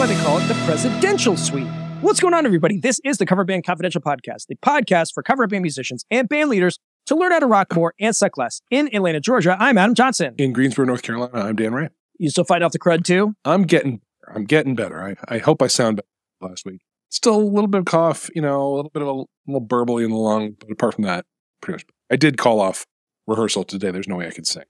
why 0.00 0.06
they 0.06 0.16
call 0.22 0.38
it 0.38 0.48
the 0.48 0.54
Presidential 0.64 1.36
Suite. 1.36 1.68
What's 2.00 2.20
going 2.20 2.32
on, 2.32 2.46
everybody? 2.46 2.78
This 2.78 3.02
is 3.04 3.18
the 3.18 3.26
Cover 3.26 3.44
Band 3.44 3.66
Confidential 3.66 4.00
Podcast, 4.00 4.46
the 4.46 4.56
podcast 4.56 5.12
for 5.12 5.22
cover 5.22 5.46
band 5.46 5.60
musicians 5.60 6.06
and 6.10 6.26
band 6.26 6.48
leaders 6.48 6.78
to 7.04 7.14
learn 7.14 7.32
how 7.32 7.38
to 7.38 7.46
rock 7.46 7.76
more 7.76 7.92
and 8.00 8.16
suck 8.16 8.38
less. 8.38 8.62
In 8.70 8.88
Atlanta, 8.94 9.20
Georgia, 9.20 9.58
I'm 9.60 9.76
Adam 9.76 9.94
Johnson. 9.94 10.36
In 10.38 10.54
Greensboro, 10.54 10.86
North 10.86 11.02
Carolina, 11.02 11.32
I'm 11.34 11.54
Dan 11.54 11.74
Ray. 11.74 11.88
You 12.18 12.30
still 12.30 12.44
fight 12.44 12.62
off 12.62 12.72
the 12.72 12.78
crud 12.78 13.04
too? 13.04 13.34
I'm 13.44 13.64
getting, 13.64 14.00
I'm 14.34 14.46
getting 14.46 14.74
better. 14.74 15.02
I, 15.02 15.16
I 15.34 15.36
hope 15.36 15.60
I 15.60 15.66
sound 15.66 15.96
better 15.96 16.48
last 16.50 16.64
week. 16.64 16.80
Still 17.10 17.36
a 17.36 17.36
little 17.36 17.68
bit 17.68 17.80
of 17.80 17.84
cough, 17.84 18.30
you 18.34 18.40
know, 18.40 18.68
a 18.68 18.72
little 18.76 18.90
bit 18.94 19.02
of 19.02 19.08
a 19.08 19.24
little 19.46 19.66
burbly 19.66 20.02
in 20.02 20.12
the 20.12 20.16
lung, 20.16 20.56
but 20.58 20.70
apart 20.70 20.94
from 20.94 21.04
that, 21.04 21.26
pretty 21.60 21.74
much. 21.74 21.84
I 22.10 22.16
did 22.16 22.38
call 22.38 22.58
off 22.60 22.86
rehearsal 23.26 23.64
today. 23.64 23.90
There's 23.90 24.08
no 24.08 24.16
way 24.16 24.28
I 24.28 24.30
could 24.30 24.46
sing. 24.46 24.64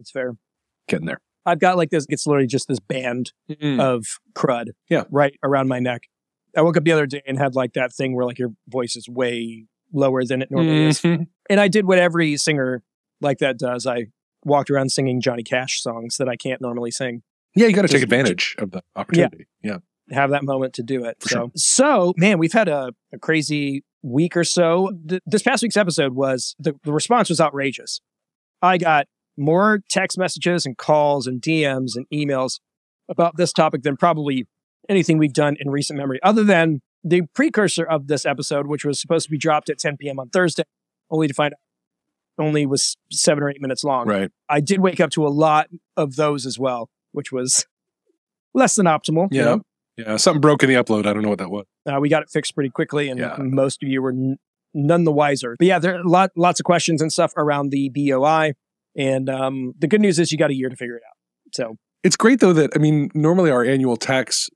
That's 0.00 0.10
fair. 0.10 0.34
Getting 0.88 1.06
there. 1.06 1.20
I've 1.48 1.58
got 1.60 1.76
like 1.76 1.90
this, 1.90 2.06
it's 2.08 2.26
literally 2.26 2.46
just 2.46 2.68
this 2.68 2.80
band 2.80 3.32
Mm. 3.50 3.80
of 3.80 4.04
crud 4.34 4.66
Yeah. 4.88 5.04
right 5.10 5.34
around 5.42 5.68
my 5.68 5.78
neck. 5.80 6.02
I 6.56 6.62
woke 6.62 6.76
up 6.76 6.84
the 6.84 6.92
other 6.92 7.06
day 7.06 7.22
and 7.26 7.38
had 7.38 7.54
like 7.54 7.72
that 7.74 7.92
thing 7.92 8.14
where 8.14 8.24
like 8.24 8.38
your 8.38 8.50
voice 8.68 8.96
is 8.96 9.08
way 9.08 9.66
lower 9.92 10.24
than 10.24 10.42
it 10.42 10.50
normally 10.50 10.86
is. 10.86 11.00
Mhm. 11.00 11.26
And 11.50 11.60
I 11.60 11.68
did 11.68 11.86
what 11.86 11.98
every 11.98 12.36
singer 12.36 12.82
like 13.20 13.38
that 13.38 13.58
does. 13.58 13.86
I 13.86 14.06
walked 14.44 14.70
around 14.70 14.90
singing 14.92 15.20
Johnny 15.20 15.42
Cash 15.42 15.82
songs 15.82 16.16
that 16.18 16.28
I 16.28 16.36
can't 16.36 16.60
normally 16.60 16.90
sing. 16.90 17.22
Yeah, 17.56 17.66
you 17.66 17.74
got 17.74 17.82
to 17.82 17.88
take 17.88 18.02
advantage 18.02 18.54
of 18.58 18.70
the 18.70 18.82
opportunity. 18.94 19.46
Yeah. 19.62 19.78
Have 20.10 20.30
that 20.30 20.44
moment 20.44 20.74
to 20.74 20.82
do 20.82 21.04
it. 21.04 21.16
For 21.20 21.28
so, 21.28 21.34
sure. 21.36 21.50
so 21.56 22.14
man, 22.16 22.38
we've 22.38 22.52
had 22.52 22.68
a, 22.68 22.92
a 23.12 23.18
crazy 23.18 23.84
week 24.02 24.36
or 24.36 24.44
so. 24.44 24.90
Th- 25.08 25.22
this 25.26 25.42
past 25.42 25.62
week's 25.62 25.76
episode 25.76 26.14
was 26.14 26.54
the, 26.58 26.74
the 26.84 26.92
response 26.92 27.28
was 27.28 27.40
outrageous. 27.40 28.00
I 28.62 28.78
got 28.78 29.06
more 29.38 29.80
text 29.88 30.18
messages 30.18 30.66
and 30.66 30.76
calls 30.76 31.26
and 31.26 31.40
DMs 31.40 31.92
and 31.96 32.06
emails 32.12 32.60
about 33.08 33.36
this 33.36 33.52
topic 33.52 33.82
than 33.82 33.96
probably 33.96 34.46
anything 34.88 35.18
we've 35.18 35.32
done 35.32 35.56
in 35.60 35.70
recent 35.70 35.98
memory, 35.98 36.18
other 36.22 36.44
than 36.44 36.80
the 37.04 37.22
precursor 37.34 37.84
of 37.84 38.06
this 38.08 38.26
episode, 38.26 38.66
which 38.66 38.84
was 38.84 39.00
supposed 39.00 39.24
to 39.26 39.30
be 39.30 39.38
dropped 39.38 39.70
at 39.70 39.78
10 39.78 39.96
p.m. 39.98 40.18
on 40.18 40.28
Thursday, 40.30 40.64
only 41.10 41.28
to 41.28 41.34
find 41.34 41.54
only 42.40 42.66
was 42.66 42.96
seven 43.10 43.42
or 43.42 43.50
eight 43.50 43.60
minutes 43.60 43.82
long. 43.82 44.06
Right. 44.06 44.30
I 44.48 44.60
did 44.60 44.80
wake 44.80 45.00
up 45.00 45.10
to 45.10 45.26
a 45.26 45.28
lot 45.28 45.68
of 45.96 46.14
those 46.16 46.46
as 46.46 46.56
well, 46.58 46.88
which 47.12 47.32
was 47.32 47.66
less 48.54 48.76
than 48.76 48.86
optimal. 48.86 49.28
you 49.32 49.38
Yeah. 49.40 49.44
know? 49.44 49.62
Yeah. 49.96 50.16
Something 50.16 50.40
broke 50.40 50.62
in 50.62 50.68
the 50.68 50.76
upload. 50.76 51.06
I 51.06 51.12
don't 51.12 51.22
know 51.22 51.30
what 51.30 51.38
that 51.38 51.50
was. 51.50 51.66
Uh, 51.84 51.98
we 52.00 52.08
got 52.08 52.22
it 52.22 52.30
fixed 52.30 52.54
pretty 52.54 52.70
quickly, 52.70 53.08
and 53.08 53.18
Yeah. 53.18 53.34
most 53.40 53.82
of 53.82 53.88
you 53.88 54.00
were 54.00 54.10
n- 54.12 54.38
none 54.72 55.02
the 55.02 55.10
wiser. 55.12 55.56
But 55.58 55.66
yeah, 55.66 55.80
there 55.80 55.96
are 55.98 56.04
lot, 56.04 56.30
lots 56.36 56.60
of 56.60 56.64
questions 56.64 57.02
and 57.02 57.12
stuff 57.12 57.32
around 57.36 57.70
the 57.70 57.88
BOI. 57.88 58.52
And 58.98 59.30
um, 59.30 59.72
the 59.78 59.86
good 59.86 60.00
news 60.02 60.18
is 60.18 60.30
you 60.32 60.36
got 60.38 60.50
a 60.50 60.54
year 60.54 60.68
to 60.68 60.76
figure 60.76 60.96
it 60.96 61.02
out. 61.08 61.16
So 61.54 61.76
It's 62.04 62.16
great 62.16 62.40
though 62.40 62.52
that 62.52 62.70
I 62.74 62.78
mean, 62.78 63.10
normally 63.14 63.50
our 63.50 63.64
annual 63.64 63.96
tax 63.96 64.50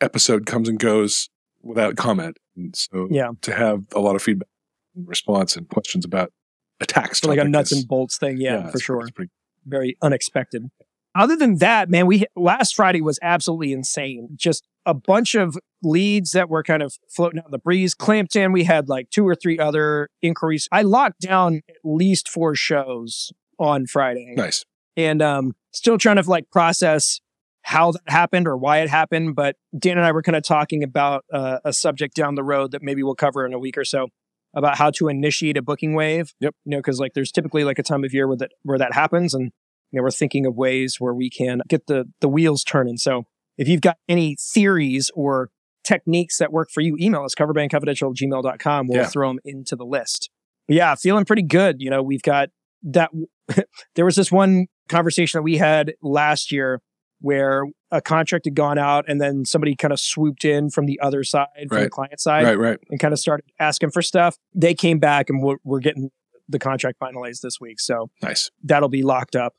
episode 0.00 0.46
comes 0.46 0.68
and 0.68 0.78
goes 0.78 1.28
without 1.62 1.96
comment. 1.96 2.36
And 2.56 2.76
so 2.76 3.08
Yeah. 3.10 3.30
to 3.42 3.52
have 3.54 3.82
a 3.94 4.00
lot 4.00 4.14
of 4.14 4.22
feedback, 4.22 4.48
response, 4.94 5.56
and 5.56 5.68
questions 5.68 6.04
about 6.04 6.32
a 6.80 6.86
tax 6.86 7.20
for 7.20 7.28
like 7.28 7.38
a 7.38 7.44
nuts 7.44 7.72
is- 7.72 7.78
and 7.78 7.88
bolts 7.88 8.18
thing, 8.18 8.36
yeah, 8.38 8.62
for 8.62 8.68
it's- 8.68 8.82
sure. 8.82 9.00
it's 9.00 9.10
pretty- 9.10 9.32
very 9.64 9.96
unexpected. 10.02 10.70
Other 11.16 11.34
than 11.34 11.56
that, 11.58 11.88
man, 11.88 12.06
we 12.06 12.26
last 12.36 12.76
Friday 12.76 13.00
was 13.00 13.18
absolutely 13.22 13.72
insane. 13.72 14.28
Just 14.36 14.64
a 14.84 14.92
bunch 14.94 15.34
of 15.34 15.56
leads 15.82 16.32
that 16.32 16.48
were 16.50 16.62
kind 16.62 16.82
of 16.82 16.94
floating 17.08 17.38
out 17.40 17.46
in 17.46 17.50
the 17.50 17.58
breeze. 17.58 17.94
Clamped 17.94 18.36
in, 18.36 18.52
we 18.52 18.64
had 18.64 18.88
like 18.90 19.08
two 19.10 19.26
or 19.26 19.34
three 19.34 19.58
other 19.58 20.08
inquiries. 20.22 20.68
I 20.70 20.82
locked 20.82 21.20
down 21.22 21.62
at 21.68 21.76
least 21.82 22.28
four 22.28 22.54
shows 22.54 23.32
on 23.58 23.86
Friday, 23.86 24.34
nice. 24.36 24.64
and 24.96 25.20
um, 25.22 25.54
still 25.72 25.98
trying 25.98 26.16
to 26.16 26.28
like 26.30 26.50
process 26.50 27.20
how 27.62 27.92
that 27.92 28.02
happened 28.06 28.46
or 28.46 28.56
why 28.56 28.78
it 28.78 28.88
happened. 28.88 29.34
But 29.34 29.56
Dan 29.76 29.98
and 29.98 30.06
I 30.06 30.12
were 30.12 30.22
kind 30.22 30.36
of 30.36 30.42
talking 30.44 30.82
about 30.84 31.24
uh, 31.32 31.58
a 31.64 31.72
subject 31.72 32.14
down 32.14 32.34
the 32.36 32.44
road 32.44 32.70
that 32.72 32.82
maybe 32.82 33.02
we'll 33.02 33.14
cover 33.16 33.44
in 33.44 33.52
a 33.52 33.58
week 33.58 33.76
or 33.76 33.84
so 33.84 34.08
about 34.54 34.78
how 34.78 34.90
to 34.90 35.08
initiate 35.08 35.56
a 35.56 35.62
booking 35.62 35.94
wave. 35.94 36.32
Yep. 36.40 36.54
You 36.64 36.70
know, 36.70 36.78
because 36.78 37.00
like 37.00 37.12
there's 37.14 37.32
typically 37.32 37.64
like 37.64 37.78
a 37.78 37.82
time 37.82 38.04
of 38.04 38.14
year 38.14 38.28
where 38.28 38.36
that 38.38 38.52
where 38.62 38.78
that 38.78 38.94
happens, 38.94 39.34
and 39.34 39.50
you 39.90 39.98
know 39.98 40.02
we're 40.02 40.10
thinking 40.10 40.46
of 40.46 40.54
ways 40.54 40.96
where 41.00 41.12
we 41.14 41.28
can 41.30 41.60
get 41.68 41.86
the 41.86 42.04
the 42.20 42.28
wheels 42.28 42.62
turning. 42.64 42.96
So 42.98 43.24
if 43.58 43.68
you've 43.68 43.80
got 43.80 43.96
any 44.08 44.36
theories 44.38 45.10
or 45.14 45.50
techniques 45.82 46.38
that 46.38 46.52
work 46.52 46.68
for 46.72 46.80
you, 46.80 46.96
email 47.00 47.24
us 47.24 47.34
coverbandconfidential 47.34 48.10
at 48.10 48.16
gmail.com. 48.16 48.88
We'll 48.88 48.98
Yeah. 49.02 49.06
throw 49.06 49.28
them 49.28 49.38
into 49.44 49.76
the 49.76 49.84
list. 49.86 50.30
But 50.68 50.76
yeah, 50.76 50.94
feeling 50.96 51.24
pretty 51.24 51.42
good. 51.42 51.76
You 51.80 51.90
know, 51.90 52.02
we've 52.02 52.22
got 52.22 52.48
that. 52.82 53.10
there 53.94 54.04
was 54.04 54.16
this 54.16 54.32
one 54.32 54.66
conversation 54.88 55.38
that 55.38 55.42
we 55.42 55.56
had 55.56 55.94
last 56.02 56.50
year 56.50 56.80
where 57.20 57.64
a 57.90 58.00
contract 58.00 58.44
had 58.44 58.54
gone 58.54 58.78
out 58.78 59.04
and 59.08 59.20
then 59.20 59.44
somebody 59.44 59.74
kind 59.74 59.92
of 59.92 60.00
swooped 60.00 60.44
in 60.44 60.70
from 60.70 60.86
the 60.86 60.98
other 61.00 61.24
side, 61.24 61.46
from 61.68 61.82
the 61.82 61.90
client 61.90 62.20
side, 62.20 62.44
right. 62.44 62.58
Right. 62.58 62.78
and 62.90 63.00
kind 63.00 63.12
of 63.12 63.18
started 63.18 63.46
asking 63.58 63.90
for 63.90 64.02
stuff. 64.02 64.36
They 64.54 64.74
came 64.74 64.98
back 64.98 65.30
and 65.30 65.42
we're, 65.42 65.56
we're 65.64 65.80
getting 65.80 66.10
the 66.48 66.58
contract 66.58 66.98
finalized 67.00 67.40
this 67.40 67.60
week. 67.60 67.80
So 67.80 68.10
Nice. 68.22 68.50
that'll 68.62 68.88
be 68.88 69.02
locked 69.02 69.36
up. 69.36 69.54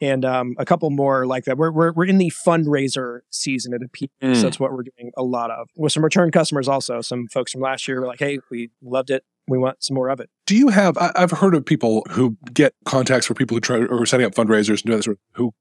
And 0.00 0.24
um, 0.24 0.56
a 0.58 0.64
couple 0.64 0.90
more 0.90 1.26
like 1.26 1.44
that. 1.44 1.56
We're, 1.56 1.70
we're, 1.70 1.92
we're 1.92 2.06
in 2.06 2.18
the 2.18 2.32
fundraiser 2.44 3.20
season 3.30 3.72
at 3.72 3.82
a 3.82 3.88
peak. 3.88 4.10
Mm. 4.20 4.34
So 4.34 4.42
that's 4.42 4.58
what 4.58 4.72
we're 4.72 4.82
doing 4.82 5.12
a 5.16 5.22
lot 5.22 5.52
of. 5.52 5.68
With 5.76 5.92
some 5.92 6.02
return 6.02 6.32
customers 6.32 6.66
also. 6.66 7.02
Some 7.02 7.28
folks 7.28 7.52
from 7.52 7.60
last 7.60 7.86
year 7.86 8.00
were 8.00 8.08
like, 8.08 8.18
hey, 8.18 8.40
we 8.50 8.70
loved 8.82 9.10
it. 9.10 9.22
We 9.46 9.58
want 9.58 9.84
some 9.84 9.94
more 9.94 10.08
of 10.08 10.18
it. 10.18 10.28
Do 10.52 10.58
you 10.58 10.68
have? 10.68 10.98
I, 10.98 11.12
I've 11.16 11.30
heard 11.30 11.54
of 11.54 11.64
people 11.64 12.04
who 12.10 12.36
get 12.52 12.74
contacts 12.84 13.24
for 13.24 13.32
people 13.32 13.54
who 13.56 13.60
try 13.62 13.78
or 13.86 14.04
setting 14.04 14.26
up 14.26 14.34
fundraisers 14.34 14.82
and 14.82 14.82
doing 14.82 14.98
this, 14.98 15.08
who 15.32 15.54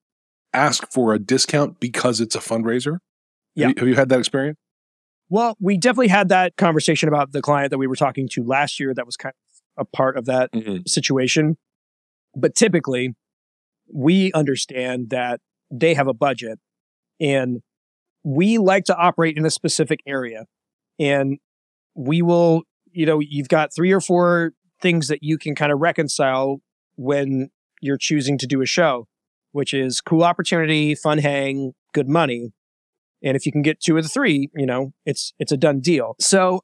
ask 0.51 0.85
for 0.91 1.13
a 1.13 1.17
discount 1.17 1.79
because 1.79 2.19
it's 2.19 2.35
a 2.35 2.39
fundraiser. 2.39 2.97
Yeah. 3.55 3.67
Have 3.67 3.77
you, 3.77 3.79
have 3.79 3.87
you 3.87 3.95
had 3.95 4.09
that 4.09 4.19
experience? 4.19 4.57
Well, 5.29 5.55
we 5.61 5.77
definitely 5.77 6.09
had 6.09 6.27
that 6.27 6.57
conversation 6.57 7.07
about 7.07 7.31
the 7.31 7.41
client 7.41 7.69
that 7.69 7.77
we 7.77 7.87
were 7.87 7.95
talking 7.95 8.27
to 8.33 8.43
last 8.43 8.81
year 8.81 8.93
that 8.93 9.05
was 9.05 9.15
kind 9.15 9.33
of 9.77 9.83
a 9.83 9.85
part 9.85 10.17
of 10.17 10.25
that 10.25 10.51
mm-hmm. 10.51 10.79
situation. 10.85 11.55
But 12.35 12.53
typically, 12.53 13.13
we 13.89 14.33
understand 14.33 15.09
that 15.11 15.39
they 15.71 15.93
have 15.93 16.07
a 16.07 16.13
budget 16.13 16.59
and 17.17 17.61
we 18.25 18.57
like 18.57 18.83
to 18.85 18.97
operate 18.97 19.37
in 19.37 19.45
a 19.45 19.51
specific 19.51 20.01
area. 20.05 20.47
And 20.99 21.37
we 21.95 22.21
will, 22.21 22.63
you 22.91 23.05
know, 23.05 23.19
you've 23.19 23.47
got 23.47 23.73
three 23.73 23.93
or 23.93 24.01
four 24.01 24.51
things 24.81 25.07
that 25.07 25.19
you 25.21 25.37
can 25.37 25.55
kind 25.55 25.71
of 25.71 25.79
reconcile 25.79 26.61
when 26.95 27.49
you're 27.81 27.97
choosing 27.97 28.37
to 28.37 28.47
do 28.47 28.61
a 28.61 28.65
show, 28.65 29.07
which 29.51 29.73
is 29.73 30.01
cool 30.01 30.23
opportunity, 30.23 30.95
fun 30.95 31.17
hang, 31.17 31.73
good 31.93 32.07
money. 32.07 32.53
And 33.23 33.35
if 33.35 33.45
you 33.45 33.51
can 33.51 33.61
get 33.61 33.79
two 33.79 33.97
of 33.97 34.03
the 34.03 34.09
three, 34.09 34.49
you 34.55 34.65
know, 34.65 34.93
it's 35.05 35.33
it's 35.39 35.51
a 35.51 35.57
done 35.57 35.79
deal. 35.79 36.15
So 36.19 36.61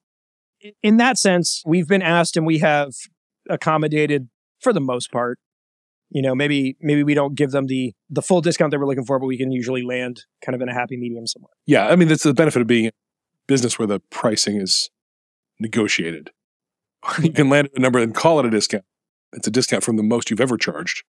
in 0.82 0.98
that 0.98 1.18
sense, 1.18 1.62
we've 1.66 1.88
been 1.88 2.02
asked 2.02 2.36
and 2.36 2.46
we 2.46 2.60
have 2.60 2.94
accommodated 3.50 4.30
for 4.60 4.74
the 4.74 4.82
most 4.82 5.12
part. 5.12 5.40
You 6.10 6.22
know, 6.22 6.34
maybe 6.34 6.78
maybe 6.82 7.04
we 7.04 7.14
don't 7.14 7.36
give 7.36 7.52
them 7.52 7.68
the 7.68 7.94
the 8.10 8.22
full 8.22 8.42
discount 8.42 8.72
they 8.72 8.78
were 8.78 8.88
looking 8.88 9.06
for, 9.06 9.20
but 9.20 9.28
we 9.28 9.38
can 9.38 9.52
usually 9.52 9.84
land 9.84 10.24
kind 10.44 10.56
of 10.56 10.62
in 10.62 10.70
a 10.70 10.74
happy 10.74 10.98
medium 10.98 11.28
somewhere. 11.28 11.52
Yeah. 11.66 11.88
I 11.88 11.96
mean, 11.96 12.08
that's 12.08 12.24
the 12.24 12.34
benefit 12.34 12.62
of 12.62 12.68
being 12.68 12.86
in 12.86 12.92
business 13.46 13.78
where 13.78 13.88
the 13.88 14.00
pricing 14.10 14.60
is 14.60 14.90
negotiated. 15.60 16.32
you 17.22 17.32
can 17.32 17.50
land 17.50 17.70
a 17.76 17.80
number 17.80 18.00
and 18.00 18.14
call 18.14 18.40
it 18.40 18.46
a 18.46 18.50
discount. 18.50 18.84
It's 19.34 19.48
a 19.48 19.52
discount 19.52 19.84
from 19.84 19.98
the 19.98 20.04
most 20.04 20.30
you've 20.30 20.42
ever 20.42 20.58
charged. 20.58 21.04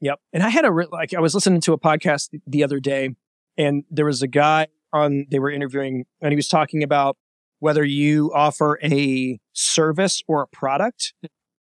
Yep. 0.00 0.20
And 0.32 0.42
I 0.42 0.48
had 0.48 0.64
a 0.64 0.70
re- 0.70 0.86
like 0.90 1.12
I 1.14 1.20
was 1.20 1.34
listening 1.34 1.60
to 1.62 1.72
a 1.72 1.78
podcast 1.78 2.30
th- 2.30 2.42
the 2.46 2.62
other 2.62 2.78
day, 2.80 3.10
and 3.56 3.84
there 3.90 4.04
was 4.06 4.22
a 4.22 4.28
guy 4.28 4.68
on 4.92 5.26
they 5.30 5.38
were 5.40 5.50
interviewing, 5.50 6.04
and 6.20 6.30
he 6.32 6.36
was 6.36 6.48
talking 6.48 6.82
about 6.82 7.16
whether 7.58 7.84
you 7.84 8.32
offer 8.32 8.78
a 8.82 9.40
service 9.52 10.22
or 10.28 10.42
a 10.42 10.46
product, 10.46 11.14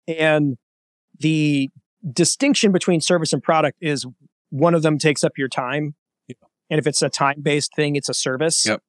and 0.09 0.57
the 1.19 1.69
distinction 2.11 2.73
between 2.73 3.01
service 3.01 3.33
and 3.35 3.43
product 3.43 3.77
is 3.83 4.07
one 4.49 4.75
of 4.75 4.83
them 4.83 4.99
takes 4.99 5.23
up 5.23 5.33
your 5.37 5.49
time, 5.49 5.95
Yeah. 6.27 6.35
and 6.71 6.79
if 6.79 6.87
it's 6.87 7.03
a 7.03 7.11
time 7.11 7.43
based 7.43 7.73
thing, 7.77 7.97
it's 7.97 8.09
a 8.09 8.15
service. 8.15 8.65
Yep. 8.67 8.83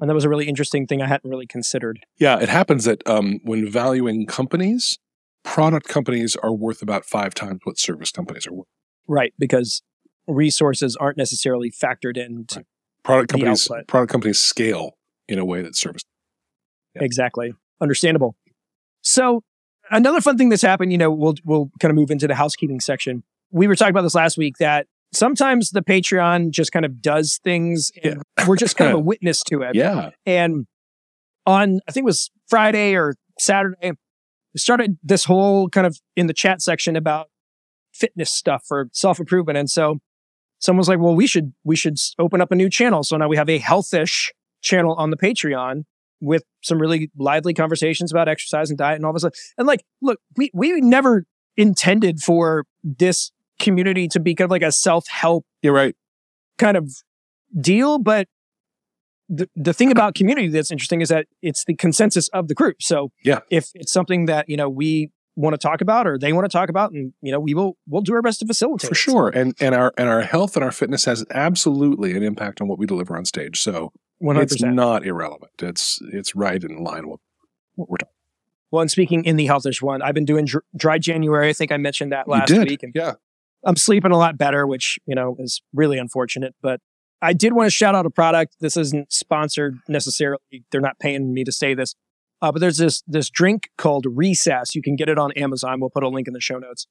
And 0.00 0.08
that 0.08 0.14
was 0.14 0.24
a 0.24 0.28
really 0.28 0.48
interesting 0.48 0.86
thing 0.86 1.02
I 1.02 1.06
hadn't 1.06 1.28
really 1.28 1.46
considered. 1.46 2.00
Yeah, 2.18 2.38
it 2.40 2.48
happens 2.48 2.84
that 2.84 3.06
um, 3.06 3.40
when 3.44 3.68
valuing 3.68 4.26
companies, 4.26 4.98
product 5.44 5.88
companies 5.88 6.36
are 6.36 6.54
worth 6.54 6.82
about 6.82 7.04
five 7.04 7.34
times 7.34 7.60
what 7.64 7.78
service 7.78 8.10
companies 8.10 8.46
are 8.46 8.52
worth. 8.52 8.68
Right, 9.06 9.34
because 9.38 9.82
resources 10.26 10.96
aren't 10.96 11.18
necessarily 11.18 11.70
factored 11.70 12.16
into 12.16 12.64
Right. 13.00 13.26
Product 13.26 13.30
companies, 13.30 13.68
product 13.88 14.12
companies 14.12 14.38
scale 14.38 14.98
in 15.26 15.38
a 15.38 15.44
way 15.44 15.62
that 15.62 15.74
service. 15.74 16.02
Yeah. 16.94 17.02
Exactly. 17.02 17.54
Understandable. 17.80 18.36
So 19.00 19.42
another 19.90 20.20
fun 20.20 20.36
thing 20.36 20.50
that's 20.50 20.62
happened, 20.62 20.92
you 20.92 20.98
know, 20.98 21.10
we'll 21.10 21.34
we'll 21.44 21.70
kind 21.80 21.90
of 21.90 21.96
move 21.96 22.10
into 22.10 22.28
the 22.28 22.34
housekeeping 22.34 22.78
section. 22.80 23.22
We 23.50 23.66
were 23.66 23.74
talking 23.74 23.92
about 23.92 24.02
this 24.02 24.14
last 24.14 24.36
week 24.36 24.58
that 24.58 24.86
sometimes 25.12 25.70
the 25.70 25.82
Patreon 25.82 26.50
just 26.50 26.72
kind 26.72 26.84
of 26.84 27.00
does 27.02 27.38
things 27.42 27.90
and 28.02 28.22
we're 28.46 28.56
just 28.56 28.76
kind 28.76 28.90
of 28.90 28.98
a 28.98 29.02
witness 29.02 29.42
to 29.44 29.62
it. 29.62 29.74
Yeah, 29.74 30.10
And 30.26 30.66
on 31.46 31.80
I 31.88 31.92
think 31.92 32.04
it 32.04 32.06
was 32.06 32.30
Friday 32.48 32.94
or 32.94 33.14
Saturday, 33.38 33.92
we 34.54 34.58
started 34.58 34.98
this 35.02 35.24
whole 35.24 35.68
kind 35.68 35.86
of 35.86 35.98
in 36.16 36.26
the 36.26 36.34
chat 36.34 36.60
section 36.60 36.96
about 36.96 37.28
fitness 37.92 38.32
stuff 38.32 38.64
for 38.66 38.88
self-improvement. 38.92 39.58
And 39.58 39.70
so 39.70 39.98
someone's 40.58 40.88
like, 40.88 40.98
well, 40.98 41.14
we 41.14 41.26
should, 41.26 41.52
we 41.64 41.76
should 41.76 41.96
open 42.18 42.40
up 42.40 42.52
a 42.52 42.54
new 42.54 42.68
channel. 42.68 43.02
So 43.02 43.16
now 43.16 43.28
we 43.28 43.36
have 43.36 43.48
a 43.48 43.58
healthish 43.58 44.30
channel 44.62 44.94
on 44.94 45.10
the 45.10 45.16
Patreon 45.16 45.84
with 46.20 46.44
some 46.62 46.78
really 46.78 47.10
lively 47.16 47.54
conversations 47.54 48.12
about 48.12 48.28
exercise 48.28 48.68
and 48.70 48.78
diet 48.78 48.96
and 48.96 49.04
all 49.04 49.10
of 49.10 49.14
this 49.14 49.22
stuff. 49.22 49.34
And 49.56 49.66
like, 49.66 49.82
look, 50.02 50.20
we, 50.36 50.50
we 50.52 50.80
never 50.80 51.24
intended 51.56 52.20
for 52.20 52.64
this 52.82 53.32
community 53.60 54.08
to 54.08 54.20
be 54.20 54.34
kind 54.34 54.46
of 54.46 54.50
like 54.50 54.62
a 54.62 54.72
self-help. 54.72 55.44
You're 55.62 55.72
right. 55.72 55.94
Kind 56.58 56.76
of 56.76 56.90
deal. 57.60 57.98
But 57.98 58.26
the, 59.28 59.48
the 59.54 59.72
thing 59.72 59.92
about 59.92 60.14
community 60.14 60.48
that's 60.48 60.72
interesting 60.72 61.00
is 61.00 61.08
that 61.10 61.26
it's 61.40 61.64
the 61.64 61.74
consensus 61.74 62.28
of 62.28 62.48
the 62.48 62.54
group. 62.54 62.82
So 62.82 63.12
yeah, 63.24 63.40
if 63.50 63.70
it's 63.74 63.92
something 63.92 64.26
that, 64.26 64.48
you 64.48 64.56
know, 64.56 64.68
we 64.68 65.10
want 65.36 65.54
to 65.54 65.58
talk 65.58 65.80
about 65.80 66.06
or 66.06 66.18
they 66.18 66.32
want 66.32 66.44
to 66.44 66.52
talk 66.52 66.68
about 66.68 66.92
and 66.92 67.12
you 67.22 67.32
know 67.32 67.40
we 67.40 67.54
will 67.54 67.76
we'll 67.86 68.02
do 68.02 68.14
our 68.14 68.22
best 68.22 68.40
to 68.40 68.46
facilitate 68.46 68.88
for 68.88 68.94
sure 68.94 69.28
and 69.28 69.54
and 69.60 69.74
our 69.74 69.92
and 69.96 70.08
our 70.08 70.22
health 70.22 70.56
and 70.56 70.64
our 70.64 70.72
fitness 70.72 71.04
has 71.04 71.24
absolutely 71.30 72.16
an 72.16 72.22
impact 72.22 72.60
on 72.60 72.68
what 72.68 72.78
we 72.78 72.86
deliver 72.86 73.16
on 73.16 73.24
stage 73.24 73.60
so 73.60 73.92
100%. 74.22 74.42
it's 74.42 74.62
not 74.62 75.06
irrelevant 75.06 75.52
it's 75.60 76.00
it's 76.12 76.34
right 76.34 76.62
in 76.62 76.82
line 76.82 77.08
with 77.08 77.20
what 77.76 77.88
we're 77.88 77.96
talking 77.96 78.12
well 78.70 78.82
and 78.82 78.90
speaking 78.90 79.24
in 79.24 79.36
the 79.36 79.46
healthish 79.46 79.80
one 79.80 80.02
i've 80.02 80.14
been 80.14 80.24
doing 80.24 80.44
dr- 80.44 80.64
dry 80.76 80.98
january 80.98 81.48
i 81.48 81.52
think 81.52 81.72
i 81.72 81.76
mentioned 81.76 82.12
that 82.12 82.28
last 82.28 82.50
week 82.50 82.82
and 82.82 82.92
yeah 82.94 83.14
i'm 83.64 83.76
sleeping 83.76 84.12
a 84.12 84.18
lot 84.18 84.36
better 84.36 84.66
which 84.66 84.98
you 85.06 85.14
know 85.14 85.36
is 85.38 85.62
really 85.72 85.98
unfortunate 85.98 86.54
but 86.62 86.80
i 87.22 87.32
did 87.32 87.52
want 87.52 87.66
to 87.66 87.70
shout 87.70 87.94
out 87.94 88.06
a 88.06 88.10
product 88.10 88.56
this 88.60 88.76
isn't 88.76 89.12
sponsored 89.12 89.76
necessarily 89.88 90.38
they're 90.70 90.80
not 90.80 90.98
paying 90.98 91.32
me 91.32 91.44
to 91.44 91.52
say 91.52 91.74
this 91.74 91.94
uh, 92.42 92.50
but 92.50 92.60
there's 92.60 92.78
this 92.78 93.02
this 93.06 93.28
drink 93.28 93.70
called 93.76 94.06
Recess. 94.08 94.74
You 94.74 94.82
can 94.82 94.96
get 94.96 95.08
it 95.08 95.18
on 95.18 95.32
Amazon. 95.32 95.80
We'll 95.80 95.90
put 95.90 96.02
a 96.02 96.08
link 96.08 96.26
in 96.26 96.32
the 96.32 96.40
show 96.40 96.58
notes. 96.58 96.86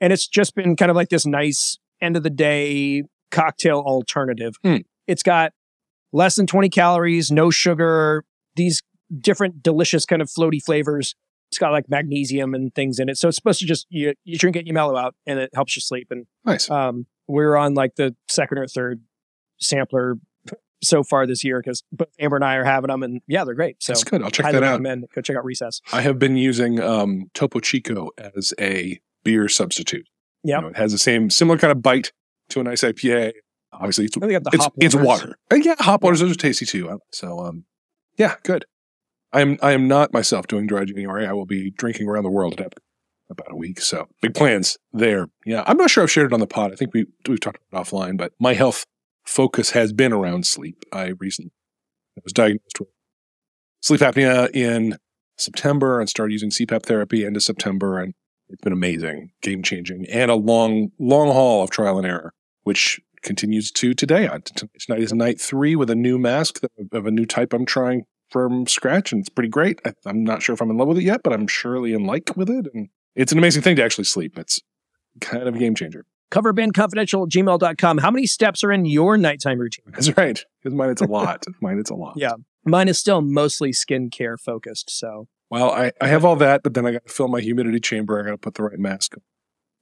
And 0.00 0.12
it's 0.12 0.26
just 0.26 0.54
been 0.54 0.76
kind 0.76 0.90
of 0.90 0.96
like 0.96 1.08
this 1.08 1.26
nice 1.26 1.78
end 2.00 2.16
of 2.16 2.22
the 2.22 2.30
day 2.30 3.04
cocktail 3.30 3.80
alternative. 3.80 4.54
Hmm. 4.64 4.78
It's 5.06 5.22
got 5.22 5.52
less 6.12 6.36
than 6.36 6.46
20 6.46 6.68
calories, 6.68 7.30
no 7.30 7.50
sugar, 7.50 8.24
these 8.56 8.82
different 9.20 9.62
delicious 9.62 10.04
kind 10.04 10.22
of 10.22 10.28
floaty 10.28 10.62
flavors. 10.62 11.14
It's 11.50 11.58
got 11.58 11.72
like 11.72 11.88
magnesium 11.88 12.54
and 12.54 12.74
things 12.74 12.98
in 12.98 13.08
it. 13.08 13.16
So 13.16 13.28
it's 13.28 13.36
supposed 13.36 13.60
to 13.60 13.66
just 13.66 13.86
you, 13.88 14.14
you 14.24 14.38
drink 14.38 14.56
it, 14.56 14.66
you 14.66 14.72
mellow 14.72 14.96
out, 14.96 15.14
and 15.26 15.38
it 15.38 15.50
helps 15.54 15.76
you 15.76 15.80
sleep. 15.80 16.08
And 16.10 16.26
nice. 16.44 16.70
Um, 16.70 17.06
we're 17.26 17.56
on 17.56 17.74
like 17.74 17.96
the 17.96 18.14
second 18.28 18.58
or 18.58 18.66
third 18.66 19.00
sampler 19.58 20.18
so 20.82 21.02
far 21.02 21.26
this 21.26 21.44
year 21.44 21.60
because 21.60 21.82
both 21.92 22.08
Amber 22.18 22.36
and 22.36 22.44
I 22.44 22.56
are 22.56 22.64
having 22.64 22.88
them, 22.88 23.02
and 23.02 23.20
yeah, 23.26 23.44
they're 23.44 23.54
great. 23.54 23.82
So 23.82 23.92
that's 23.92 24.04
good. 24.04 24.22
I'll 24.22 24.30
check 24.30 24.52
that 24.52 24.62
out. 24.62 24.82
Go 24.82 25.20
check 25.20 25.36
out 25.36 25.44
Recess. 25.44 25.80
I 25.92 26.02
have 26.02 26.18
been 26.18 26.36
using 26.36 26.80
um, 26.80 27.30
Topo 27.34 27.60
Chico 27.60 28.10
as 28.18 28.54
a 28.60 29.00
beer 29.24 29.48
substitute. 29.48 30.08
Yeah, 30.44 30.56
you 30.56 30.62
know, 30.62 30.68
it 30.68 30.76
has 30.76 30.92
the 30.92 30.98
same 30.98 31.30
similar 31.30 31.58
kind 31.58 31.72
of 31.72 31.82
bite 31.82 32.12
to 32.50 32.60
a 32.60 32.64
nice 32.64 32.82
IPA. 32.82 33.32
Obviously, 33.72 34.06
it's 34.06 34.16
it's, 34.16 34.68
it's, 34.78 34.94
water. 34.94 35.38
And 35.50 35.64
yeah, 35.64 35.74
hop 35.78 36.02
waters 36.02 36.20
those 36.20 36.32
are 36.32 36.36
tasty 36.36 36.64
too. 36.64 37.00
So 37.12 37.40
um, 37.40 37.64
yeah, 38.16 38.36
good. 38.42 38.64
I 39.32 39.40
am 39.40 39.58
I 39.62 39.72
am 39.72 39.88
not 39.88 40.12
myself 40.12 40.46
doing 40.46 40.66
dry 40.66 40.84
January. 40.84 41.26
I 41.26 41.32
will 41.32 41.46
be 41.46 41.70
drinking 41.70 42.08
around 42.08 42.24
the 42.24 42.30
world 42.30 42.58
in 42.58 42.66
about 43.30 43.52
a 43.52 43.56
week. 43.56 43.80
So 43.80 44.08
big 44.22 44.34
plans 44.34 44.78
there. 44.92 45.28
Yeah, 45.44 45.64
I'm 45.66 45.76
not 45.76 45.90
sure 45.90 46.02
I've 46.02 46.10
shared 46.10 46.32
it 46.32 46.34
on 46.34 46.40
the 46.40 46.46
pod. 46.46 46.72
I 46.72 46.76
think 46.76 46.94
we 46.94 47.06
we've 47.28 47.40
talked 47.40 47.58
about 47.70 47.86
it 47.86 47.90
offline, 47.90 48.16
but 48.16 48.32
my 48.40 48.54
health 48.54 48.86
focus 49.24 49.70
has 49.70 49.92
been 49.92 50.12
around 50.12 50.46
sleep. 50.46 50.84
I 50.92 51.12
recently 51.18 51.52
was 52.24 52.32
diagnosed 52.32 52.80
with 52.80 52.88
sleep 53.82 54.00
apnea 54.00 54.50
in 54.54 54.96
September 55.36 56.00
and 56.00 56.08
started 56.08 56.32
using 56.32 56.50
CPAP 56.50 56.84
therapy 56.84 57.24
into 57.24 57.40
September, 57.40 57.98
and 57.98 58.14
it's 58.48 58.62
been 58.62 58.72
amazing, 58.72 59.30
game 59.42 59.62
changing, 59.62 60.06
and 60.06 60.30
a 60.30 60.34
long, 60.34 60.90
long 60.98 61.28
haul 61.28 61.62
of 61.62 61.70
trial 61.70 61.98
and 61.98 62.06
error, 62.06 62.32
which 62.62 63.00
continues 63.22 63.70
to 63.72 63.94
today. 63.94 64.28
Tonight 64.54 65.02
is 65.02 65.12
night 65.12 65.40
three 65.40 65.76
with 65.76 65.90
a 65.90 65.94
new 65.94 66.18
mask 66.18 66.60
of 66.92 67.06
a 67.06 67.10
new 67.10 67.26
type 67.26 67.52
I'm 67.52 67.66
trying 67.66 68.04
from 68.30 68.66
scratch, 68.66 69.12
and 69.12 69.20
it's 69.20 69.28
pretty 69.28 69.48
great. 69.48 69.80
I'm 70.04 70.24
not 70.24 70.42
sure 70.42 70.54
if 70.54 70.60
I'm 70.60 70.70
in 70.70 70.76
love 70.76 70.88
with 70.88 70.98
it 70.98 71.04
yet, 71.04 71.22
but 71.22 71.32
I'm 71.32 71.46
surely 71.46 71.92
in 71.92 72.04
like 72.04 72.36
with 72.36 72.50
it, 72.50 72.66
and 72.74 72.88
it's 73.14 73.32
an 73.32 73.38
amazing 73.38 73.62
thing 73.62 73.76
to 73.76 73.84
actually 73.84 74.04
sleep. 74.04 74.38
It's 74.38 74.60
kind 75.20 75.48
of 75.48 75.54
a 75.54 75.58
game 75.58 75.74
changer 75.74 76.04
coverbandconfidential 76.30 77.26
at 77.26 77.32
gmail.com. 77.32 77.98
How 77.98 78.10
many 78.10 78.26
steps 78.26 78.62
are 78.64 78.72
in 78.72 78.84
your 78.84 79.16
nighttime 79.16 79.58
routine? 79.58 79.84
That's 79.92 80.16
right. 80.16 80.42
Because 80.62 80.76
mine, 80.76 80.90
it's 80.90 81.02
a 81.02 81.06
lot. 81.06 81.44
mine, 81.60 81.78
it's 81.78 81.90
a 81.90 81.94
lot. 81.94 82.14
Yeah. 82.16 82.34
Mine 82.64 82.88
is 82.88 82.98
still 82.98 83.22
mostly 83.22 83.70
skincare 83.70 84.38
focused. 84.38 84.90
So, 84.90 85.28
well, 85.50 85.70
I, 85.70 85.92
I 86.00 86.08
have 86.08 86.24
all 86.24 86.36
that, 86.36 86.62
but 86.62 86.74
then 86.74 86.86
I 86.86 86.92
got 86.92 87.06
to 87.06 87.12
fill 87.12 87.28
my 87.28 87.40
humidity 87.40 87.80
chamber. 87.80 88.20
I 88.20 88.24
got 88.24 88.30
to 88.32 88.38
put 88.38 88.54
the 88.54 88.62
right 88.62 88.78
mask 88.78 89.14
on. 89.16 89.22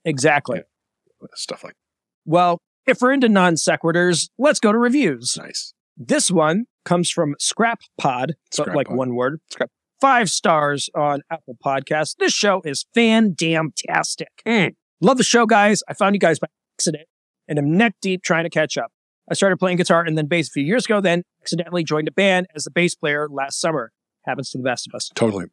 Exactly. 0.05 0.59
Yeah. 0.59 1.27
Stuff 1.35 1.63
like 1.63 1.73
that. 1.73 2.31
Well, 2.31 2.59
if 2.85 3.01
we're 3.01 3.11
into 3.11 3.27
non 3.27 3.55
sequiturs, 3.55 4.29
let's 4.37 4.59
go 4.59 4.71
to 4.71 4.77
reviews. 4.77 5.37
Nice. 5.37 5.73
This 5.97 6.29
one 6.29 6.65
comes 6.85 7.09
from 7.09 7.35
Scrap 7.39 7.79
Pod, 7.97 8.35
Scrap 8.51 8.75
like 8.75 8.87
Pod. 8.87 8.97
one 8.97 9.15
word. 9.15 9.39
Scrap. 9.49 9.71
Five 9.99 10.29
stars 10.29 10.91
on 10.95 11.21
Apple 11.31 11.57
Podcasts. 11.63 12.15
This 12.19 12.31
show 12.33 12.61
is 12.63 12.85
fan 12.93 13.33
damn 13.35 13.71
tastic. 13.75 14.29
Mm. 14.45 14.75
Love 15.01 15.17
the 15.17 15.23
show, 15.23 15.47
guys. 15.47 15.81
I 15.89 15.95
found 15.95 16.13
you 16.13 16.19
guys 16.19 16.37
by 16.37 16.47
accident 16.75 17.07
and 17.47 17.57
am 17.57 17.75
neck 17.75 17.95
deep 17.99 18.21
trying 18.21 18.43
to 18.43 18.49
catch 18.51 18.77
up. 18.77 18.91
I 19.29 19.33
started 19.33 19.57
playing 19.57 19.77
guitar 19.77 20.03
and 20.03 20.15
then 20.15 20.27
bass 20.27 20.49
a 20.49 20.51
few 20.51 20.63
years 20.63 20.85
ago, 20.85 21.01
then 21.01 21.23
accidentally 21.41 21.83
joined 21.83 22.07
a 22.07 22.11
band 22.11 22.45
as 22.55 22.63
the 22.63 22.71
bass 22.71 22.93
player 22.93 23.27
last 23.29 23.59
summer. 23.59 23.91
Happens 24.25 24.51
to 24.51 24.59
the 24.59 24.63
best 24.63 24.87
of 24.87 24.93
us. 24.93 25.09
Totally. 25.15 25.45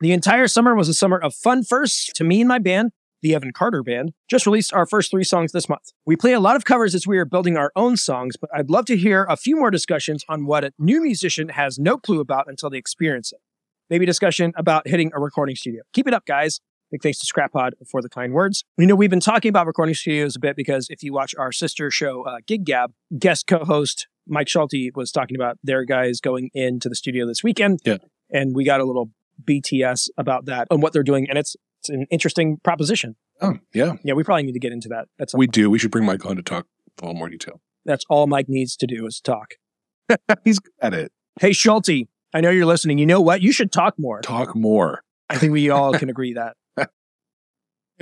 The 0.00 0.12
entire 0.12 0.48
summer 0.48 0.74
was 0.74 0.88
a 0.88 0.94
summer 0.94 1.18
of 1.18 1.34
fun 1.34 1.62
first 1.62 2.16
to 2.16 2.24
me 2.24 2.40
and 2.40 2.48
my 2.48 2.58
band, 2.58 2.90
the 3.22 3.34
Evan 3.34 3.52
Carter 3.52 3.82
Band, 3.82 4.12
just 4.28 4.46
released 4.46 4.72
our 4.72 4.86
first 4.86 5.10
three 5.10 5.24
songs 5.24 5.52
this 5.52 5.68
month. 5.68 5.92
We 6.06 6.16
play 6.16 6.32
a 6.32 6.40
lot 6.40 6.56
of 6.56 6.64
covers 6.64 6.94
as 6.94 7.06
we 7.06 7.18
are 7.18 7.24
building 7.24 7.56
our 7.56 7.72
own 7.76 7.96
songs, 7.96 8.36
but 8.36 8.50
I'd 8.54 8.70
love 8.70 8.86
to 8.86 8.96
hear 8.96 9.24
a 9.24 9.36
few 9.36 9.56
more 9.56 9.70
discussions 9.70 10.24
on 10.28 10.46
what 10.46 10.64
a 10.64 10.72
new 10.78 11.02
musician 11.02 11.50
has 11.50 11.78
no 11.78 11.96
clue 11.96 12.20
about 12.20 12.48
until 12.48 12.70
they 12.70 12.78
experience 12.78 13.32
it. 13.32 13.40
Maybe 13.88 14.06
discussion 14.06 14.52
about 14.56 14.86
hitting 14.86 15.10
a 15.14 15.20
recording 15.20 15.56
studio. 15.56 15.82
Keep 15.92 16.06
it 16.06 16.14
up, 16.14 16.24
guys. 16.24 16.60
Big 16.90 17.02
thanks 17.02 17.18
to 17.20 17.26
Scrap 17.26 17.52
Pod 17.52 17.74
for 17.88 18.02
the 18.02 18.08
kind 18.08 18.32
words. 18.32 18.64
You 18.76 18.86
know, 18.86 18.96
we've 18.96 19.10
been 19.10 19.20
talking 19.20 19.48
about 19.48 19.66
recording 19.66 19.94
studios 19.94 20.34
a 20.34 20.40
bit 20.40 20.56
because 20.56 20.88
if 20.90 21.02
you 21.04 21.12
watch 21.12 21.34
our 21.38 21.52
sister 21.52 21.90
show, 21.90 22.22
uh, 22.22 22.38
Gig 22.46 22.64
Gab, 22.64 22.92
guest 23.16 23.46
co 23.46 23.64
host 23.64 24.08
Mike 24.26 24.48
Schulte 24.48 24.94
was 24.94 25.12
talking 25.12 25.36
about 25.36 25.58
their 25.62 25.84
guys 25.84 26.20
going 26.20 26.50
into 26.52 26.88
the 26.88 26.96
studio 26.96 27.26
this 27.26 27.44
weekend. 27.44 27.80
Yeah. 27.84 27.98
And 28.32 28.54
we 28.54 28.64
got 28.64 28.80
a 28.80 28.84
little 28.84 29.10
BTS 29.44 30.08
about 30.16 30.46
that 30.46 30.68
and 30.70 30.82
what 30.82 30.92
they're 30.92 31.02
doing. 31.02 31.28
And 31.28 31.38
it's, 31.38 31.56
it's 31.80 31.88
an 31.88 32.06
interesting 32.10 32.58
proposition. 32.62 33.16
Oh, 33.40 33.54
yeah. 33.72 33.94
Yeah, 34.04 34.14
we 34.14 34.22
probably 34.22 34.42
need 34.42 34.52
to 34.52 34.60
get 34.60 34.72
into 34.72 34.88
that. 34.88 35.08
That's 35.18 35.34
we 35.34 35.46
do. 35.46 35.70
We 35.70 35.78
should 35.78 35.90
bring 35.90 36.04
Mike 36.04 36.26
on 36.26 36.36
to 36.36 36.42
talk 36.42 36.66
a 37.00 37.06
little 37.06 37.18
more 37.18 37.28
detail. 37.28 37.60
That's 37.86 38.04
all 38.10 38.26
Mike 38.26 38.48
needs 38.48 38.76
to 38.76 38.86
do 38.86 39.06
is 39.06 39.20
talk. 39.20 39.54
He's 40.44 40.58
good 40.58 40.72
at 40.82 40.92
it. 40.92 41.12
Hey, 41.40 41.52
Schulte, 41.52 42.08
I 42.34 42.40
know 42.40 42.50
you're 42.50 42.66
listening. 42.66 42.98
You 42.98 43.06
know 43.06 43.20
what? 43.20 43.40
You 43.40 43.52
should 43.52 43.72
talk 43.72 43.94
more. 43.98 44.20
Talk 44.20 44.54
more. 44.54 45.02
I 45.30 45.38
think 45.38 45.52
we 45.52 45.70
all 45.70 45.92
can 45.98 46.10
agree 46.10 46.34
that. 46.34 46.56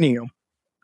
Anywho, 0.00 0.26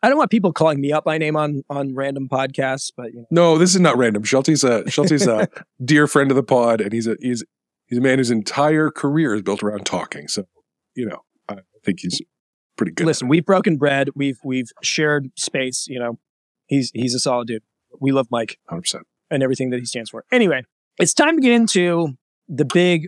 I 0.01 0.07
don't 0.07 0.17
want 0.17 0.31
people 0.31 0.53
calling 0.53 0.79
me 0.79 0.93
up 0.93 1.03
by 1.03 1.17
name 1.17 1.35
on 1.35 1.63
on 1.69 1.93
random 1.93 2.29
podcasts, 2.29 2.91
but 2.95 3.11
you 3.11 3.19
know. 3.19 3.27
no, 3.31 3.57
this 3.57 3.75
is 3.75 3.81
not 3.81 3.97
random. 3.97 4.23
Schulte's 4.23 4.63
a 4.63 4.89
Schulte's 4.89 5.27
a 5.27 5.49
dear 5.83 6.07
friend 6.07 6.31
of 6.31 6.35
the 6.35 6.43
pod, 6.43 6.79
and 6.79 6.93
he's 6.93 7.07
a 7.07 7.17
he's 7.19 7.43
he's 7.87 7.97
a 7.97 8.01
man 8.01 8.19
whose 8.19 8.31
entire 8.31 8.89
career 8.89 9.35
is 9.35 9.41
built 9.41 9.63
around 9.63 9.85
talking. 9.85 10.27
So 10.27 10.45
you 10.95 11.07
know, 11.07 11.23
I 11.49 11.57
think 11.83 11.99
he's 12.01 12.21
pretty 12.77 12.91
good. 12.91 13.05
Listen, 13.07 13.27
we've 13.27 13.45
broken 13.45 13.77
bread. 13.77 14.09
We've 14.15 14.39
we've 14.43 14.71
shared 14.81 15.31
space. 15.35 15.87
You 15.87 15.99
know, 15.99 16.19
he's 16.67 16.91
he's 16.93 17.13
a 17.13 17.19
solid 17.19 17.47
dude. 17.47 17.63
We 17.99 18.11
love 18.11 18.27
Mike, 18.29 18.59
hundred 18.67 18.81
percent, 18.81 19.07
and 19.29 19.43
everything 19.43 19.69
that 19.71 19.79
he 19.79 19.85
stands 19.85 20.09
for. 20.09 20.25
Anyway, 20.31 20.63
it's 20.99 21.13
time 21.13 21.35
to 21.35 21.41
get 21.41 21.51
into 21.51 22.17
the 22.47 22.65
big 22.65 23.07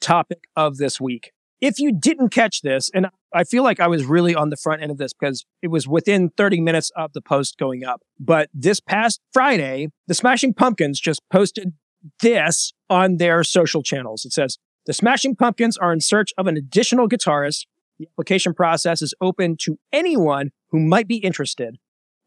topic 0.00 0.44
of 0.56 0.76
this 0.76 1.00
week. 1.00 1.32
If 1.60 1.80
you 1.80 1.92
didn't 1.92 2.28
catch 2.28 2.62
this, 2.62 2.88
and 2.94 3.08
I 3.34 3.44
feel 3.44 3.62
like 3.62 3.80
I 3.80 3.88
was 3.88 4.04
really 4.04 4.34
on 4.34 4.50
the 4.50 4.56
front 4.56 4.82
end 4.82 4.90
of 4.90 4.98
this 4.98 5.12
because 5.12 5.44
it 5.60 5.68
was 5.68 5.88
within 5.88 6.30
30 6.30 6.60
minutes 6.60 6.90
of 6.96 7.12
the 7.12 7.20
post 7.20 7.58
going 7.58 7.84
up. 7.84 8.02
But 8.18 8.48
this 8.54 8.80
past 8.80 9.20
Friday, 9.32 9.88
the 10.06 10.14
Smashing 10.14 10.54
Pumpkins 10.54 11.00
just 11.00 11.20
posted 11.30 11.72
this 12.20 12.72
on 12.88 13.16
their 13.16 13.42
social 13.44 13.82
channels. 13.82 14.24
It 14.24 14.32
says, 14.32 14.58
The 14.86 14.92
Smashing 14.92 15.36
Pumpkins 15.36 15.76
are 15.76 15.92
in 15.92 16.00
search 16.00 16.32
of 16.38 16.46
an 16.46 16.56
additional 16.56 17.08
guitarist. 17.08 17.66
The 17.98 18.06
application 18.12 18.54
process 18.54 19.02
is 19.02 19.14
open 19.20 19.56
to 19.62 19.78
anyone 19.92 20.50
who 20.70 20.78
might 20.80 21.08
be 21.08 21.16
interested. 21.16 21.78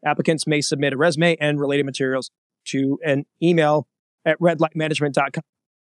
Applicants 0.04 0.46
may 0.46 0.60
submit 0.60 0.92
a 0.92 0.96
resume 0.96 1.36
and 1.40 1.60
related 1.60 1.86
materials 1.86 2.30
to 2.66 2.98
an 3.04 3.24
email 3.42 3.86
at 4.24 4.38
redlightmanagement.com 4.38 5.42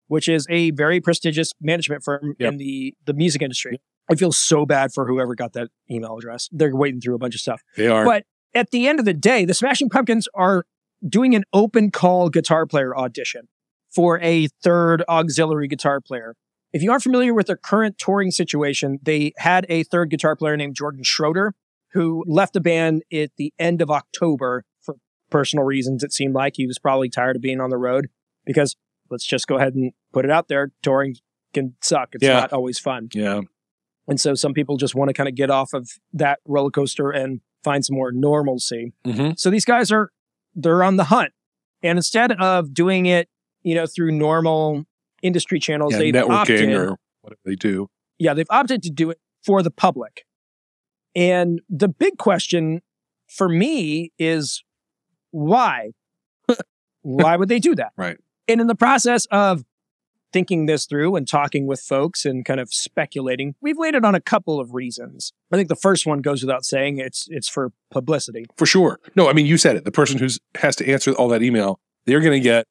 which 0.08 0.28
is 0.28 0.48
a 0.50 0.72
very 0.72 1.00
prestigious 1.00 1.54
management 1.62 2.04
firm 2.04 2.36
yep. 2.40 2.54
in 2.54 2.58
the, 2.58 2.96
the 3.06 3.14
music 3.14 3.42
industry. 3.42 3.82
I 4.10 4.16
feel 4.16 4.32
so 4.32 4.66
bad 4.66 4.94
for 4.94 5.06
whoever 5.06 5.36
got 5.36 5.54
that 5.54 5.70
email 5.92 6.18
address. 6.18 6.50
They're 6.52 6.76
waiting 6.76 7.02
through 7.02 7.16
a 7.16 7.20
bunch 7.20 7.36
of 7.36 7.42
stuff. 7.42 7.62
They 7.76 7.88
are. 7.88 8.06
But 8.06 8.24
at 8.54 8.72
the 8.72 8.88
end 8.88 9.00
of 9.00 9.06
the 9.06 9.14
day, 9.14 9.46
the 9.46 9.54
Smashing 9.54 9.90
Pumpkins 9.90 10.28
are 10.34 10.66
doing 11.08 11.36
an 11.36 11.44
open 11.54 11.92
call 11.92 12.30
guitar 12.30 12.66
player 12.66 12.98
audition 12.98 13.50
for 13.90 14.20
a 14.22 14.48
third 14.64 15.04
auxiliary 15.10 15.68
guitar 15.68 16.00
player. 16.00 16.36
If 16.78 16.84
you 16.84 16.92
aren't 16.92 17.02
familiar 17.02 17.34
with 17.34 17.48
their 17.48 17.58
current 17.58 17.98
touring 17.98 18.30
situation, 18.30 19.00
they 19.02 19.34
had 19.38 19.66
a 19.68 19.82
third 19.82 20.12
guitar 20.12 20.36
player 20.36 20.56
named 20.56 20.76
Jordan 20.76 21.02
Schroeder 21.04 21.56
who 21.94 22.24
left 22.28 22.54
the 22.54 22.62
band 22.62 23.02
at 23.12 23.32
the 23.36 23.52
end 23.58 23.82
of 23.82 23.90
October 23.90 24.64
for 24.80 24.98
personal 25.32 25.66
reasons. 25.66 26.04
It 26.04 26.14
seemed 26.14 26.36
like 26.36 26.54
he 26.56 26.68
was 26.68 26.78
probably 26.78 27.10
tired 27.10 27.36
of 27.36 27.42
being 27.42 27.60
on 27.60 27.72
the 27.72 27.78
road 27.78 28.10
because 28.46 28.76
let's 29.10 29.26
just 29.26 29.48
go 29.48 29.56
ahead 29.58 29.74
and 29.74 29.92
put 30.14 30.24
it 30.24 30.30
out 30.30 30.50
there. 30.50 30.72
Touring 30.84 31.16
can 31.52 31.74
suck. 31.82 32.10
It's 32.14 32.24
Yeah. 32.24 32.42
not 32.42 32.54
always 32.54 32.78
fun. 32.78 33.10
Yeah. 33.12 33.42
And 34.08 34.22
so 34.22 34.36
some 34.36 34.54
people 34.54 34.78
just 34.78 34.94
want 34.94 35.10
to 35.10 35.16
kind 35.16 35.28
of 35.28 35.34
get 35.34 35.50
off 35.50 35.74
of 35.74 35.90
that 36.14 36.42
roller 36.46 36.70
coaster 36.70 37.10
and 37.10 37.42
find 37.64 37.84
some 37.84 37.96
more 37.96 38.12
normalcy. 38.12 38.94
Mm-hmm. 39.04 39.32
So 39.36 39.50
these 39.50 39.66
guys 39.66 39.92
are 39.92 40.12
they're 40.54 40.84
on 40.84 40.98
the 40.98 41.06
hunt. 41.06 41.32
And 41.82 41.98
instead 41.98 42.34
of 42.34 42.72
doing 42.76 43.08
it, 43.08 43.30
you 43.64 43.74
know, 43.74 43.88
through 43.88 44.12
normal 44.12 44.86
industry 45.22 45.60
channels, 45.60 45.94
Yeah, 45.94 46.00
they've 46.00 46.14
networking 46.14 46.30
opted, 46.30 46.70
or 46.74 46.96
whatever 47.22 47.40
they 47.46 47.56
do. 47.56 47.88
yeah, 48.20 48.34
they've 48.34 48.48
opted 48.50 48.84
to 48.84 48.90
do 48.90 49.10
it 49.10 49.20
for 49.46 49.62
the 49.64 49.72
public. 49.72 50.26
And 51.16 51.62
the 51.70 51.88
big 51.88 52.18
question 52.18 52.82
for 53.28 53.50
me 53.50 54.12
is 54.20 54.64
why? 55.32 55.92
why 57.02 57.36
would 57.36 57.50
they 57.50 57.60
do 57.60 57.76
that? 57.76 57.92
Right. 57.98 58.18
And 58.48 58.62
in 58.62 58.68
the 58.68 58.76
process 58.76 59.26
of 59.32 59.64
thinking 60.34 60.66
this 60.66 60.86
through 60.86 61.16
and 61.16 61.28
talking 61.28 61.66
with 61.66 61.80
folks 61.80 62.26
and 62.26 62.46
kind 62.46 62.60
of 62.60 62.70
speculating, 62.72 63.56
we've 63.62 63.78
landed 63.78 64.06
on 64.06 64.14
a 64.14 64.22
couple 64.22 64.60
of 64.60 64.74
reasons. 64.74 65.34
I 65.52 65.56
think 65.56 65.70
the 65.70 65.76
first 65.76 66.06
one 66.06 66.22
goes 66.22 66.42
without 66.44 66.66
saying 66.66 66.98
it's 66.98 67.28
it's 67.30 67.50
for 67.50 67.72
publicity. 67.92 68.46
For 68.58 68.66
sure. 68.66 69.00
No, 69.16 69.30
I 69.30 69.34
mean 69.34 69.46
you 69.46 69.58
said 69.58 69.76
it. 69.76 69.86
The 69.86 69.92
person 69.92 70.18
who's 70.20 70.40
has 70.56 70.76
to 70.78 70.88
answer 70.90 71.14
all 71.14 71.28
that 71.30 71.42
email, 71.42 71.80
they're 72.06 72.20
going 72.22 72.34
to 72.34 72.40
get 72.40 72.68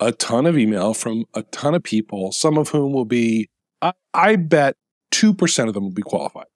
a 0.00 0.12
ton 0.12 0.46
of 0.46 0.56
email 0.58 0.94
from 0.94 1.24
a 1.34 1.42
ton 1.42 1.74
of 1.74 1.82
people. 1.82 2.32
Some 2.32 2.56
of 2.58 2.68
whom 2.68 2.92
will 2.92 3.04
be, 3.04 3.48
I, 3.82 3.92
I 4.14 4.36
bet, 4.36 4.76
two 5.10 5.34
percent 5.34 5.68
of 5.68 5.74
them 5.74 5.84
will 5.84 5.90
be 5.90 6.02
qualified, 6.02 6.46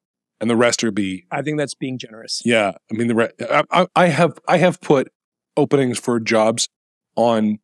and 0.40 0.49
the 0.49 0.56
rest 0.56 0.82
will 0.82 0.92
be, 0.92 1.25
I 1.30 1.42
think 1.42 1.58
that's 1.58 1.75
being 1.75 1.99
generous. 1.99 2.42
yeah. 2.44 2.72
I 2.90 2.94
mean 2.94 3.08
the 3.08 3.14
re- 3.14 3.30
I, 3.50 3.64
I, 3.70 3.87
I 3.96 4.06
have 4.08 4.38
I 4.46 4.58
have 4.58 4.80
put 4.80 5.08
openings 5.56 5.99
for 5.99 6.20
jobs 6.20 6.68
on 7.16 7.58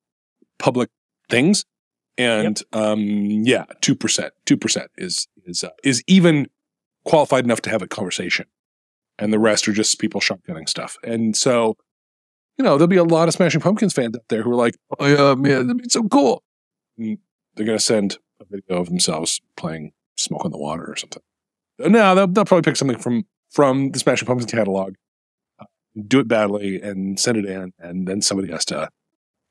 public 0.58 0.90
things, 1.30 1.64
and 2.16 2.60
um, 2.72 3.00
yeah, 3.44 3.64
two 3.80 3.94
percent, 3.94 4.32
two 4.46 4.56
percent 4.56 4.90
is 4.98 5.28
is 5.44 5.64
uh, 5.64 5.70
is 5.84 6.02
even 6.06 6.48
qualified 7.04 7.44
enough 7.44 7.60
to 7.62 7.70
have 7.70 7.82
a 7.82 7.86
conversation, 7.86 8.46
and 9.18 9.32
the 9.32 9.38
rest 9.38 9.68
are 9.68 9.72
just 9.72 9.98
people 9.98 10.20
shotgunning 10.20 10.68
stuff. 10.68 10.96
And 11.04 11.36
so, 11.36 11.76
you 12.58 12.64
know, 12.64 12.76
there'll 12.76 12.88
be 12.88 12.96
a 12.96 13.04
lot 13.04 13.28
of 13.28 13.34
Smashing 13.34 13.60
Pumpkins 13.60 13.92
fans 13.92 14.16
out 14.16 14.24
there 14.28 14.42
who 14.42 14.50
are 14.50 14.56
like, 14.56 14.76
"Oh 14.98 15.06
yeah, 15.06 15.34
man, 15.34 15.66
that'd 15.68 15.82
be 15.82 15.88
so 15.88 16.02
cool." 16.04 16.42
And 16.96 17.18
they're 17.54 17.66
gonna 17.66 17.78
send 17.78 18.18
a 18.40 18.44
video 18.44 18.80
of 18.80 18.88
themselves 18.88 19.40
playing 19.56 19.92
"Smoke 20.16 20.44
on 20.44 20.50
the 20.50 20.58
Water" 20.58 20.84
or 20.84 20.96
something. 20.96 21.22
No, 21.78 22.14
they'll, 22.14 22.26
they'll 22.26 22.44
probably 22.44 22.68
pick 22.68 22.76
something 22.76 22.98
from 22.98 23.26
from 23.50 23.92
the 23.92 23.98
Smashing 23.98 24.26
Pumpkins 24.26 24.50
catalog, 24.50 24.94
uh, 25.60 25.66
do 26.06 26.20
it 26.20 26.28
badly, 26.28 26.80
and 26.82 27.18
send 27.18 27.38
it 27.38 27.46
in, 27.46 27.72
and 27.78 28.06
then 28.06 28.20
somebody 28.20 28.50
has 28.52 28.64
to 28.66 28.90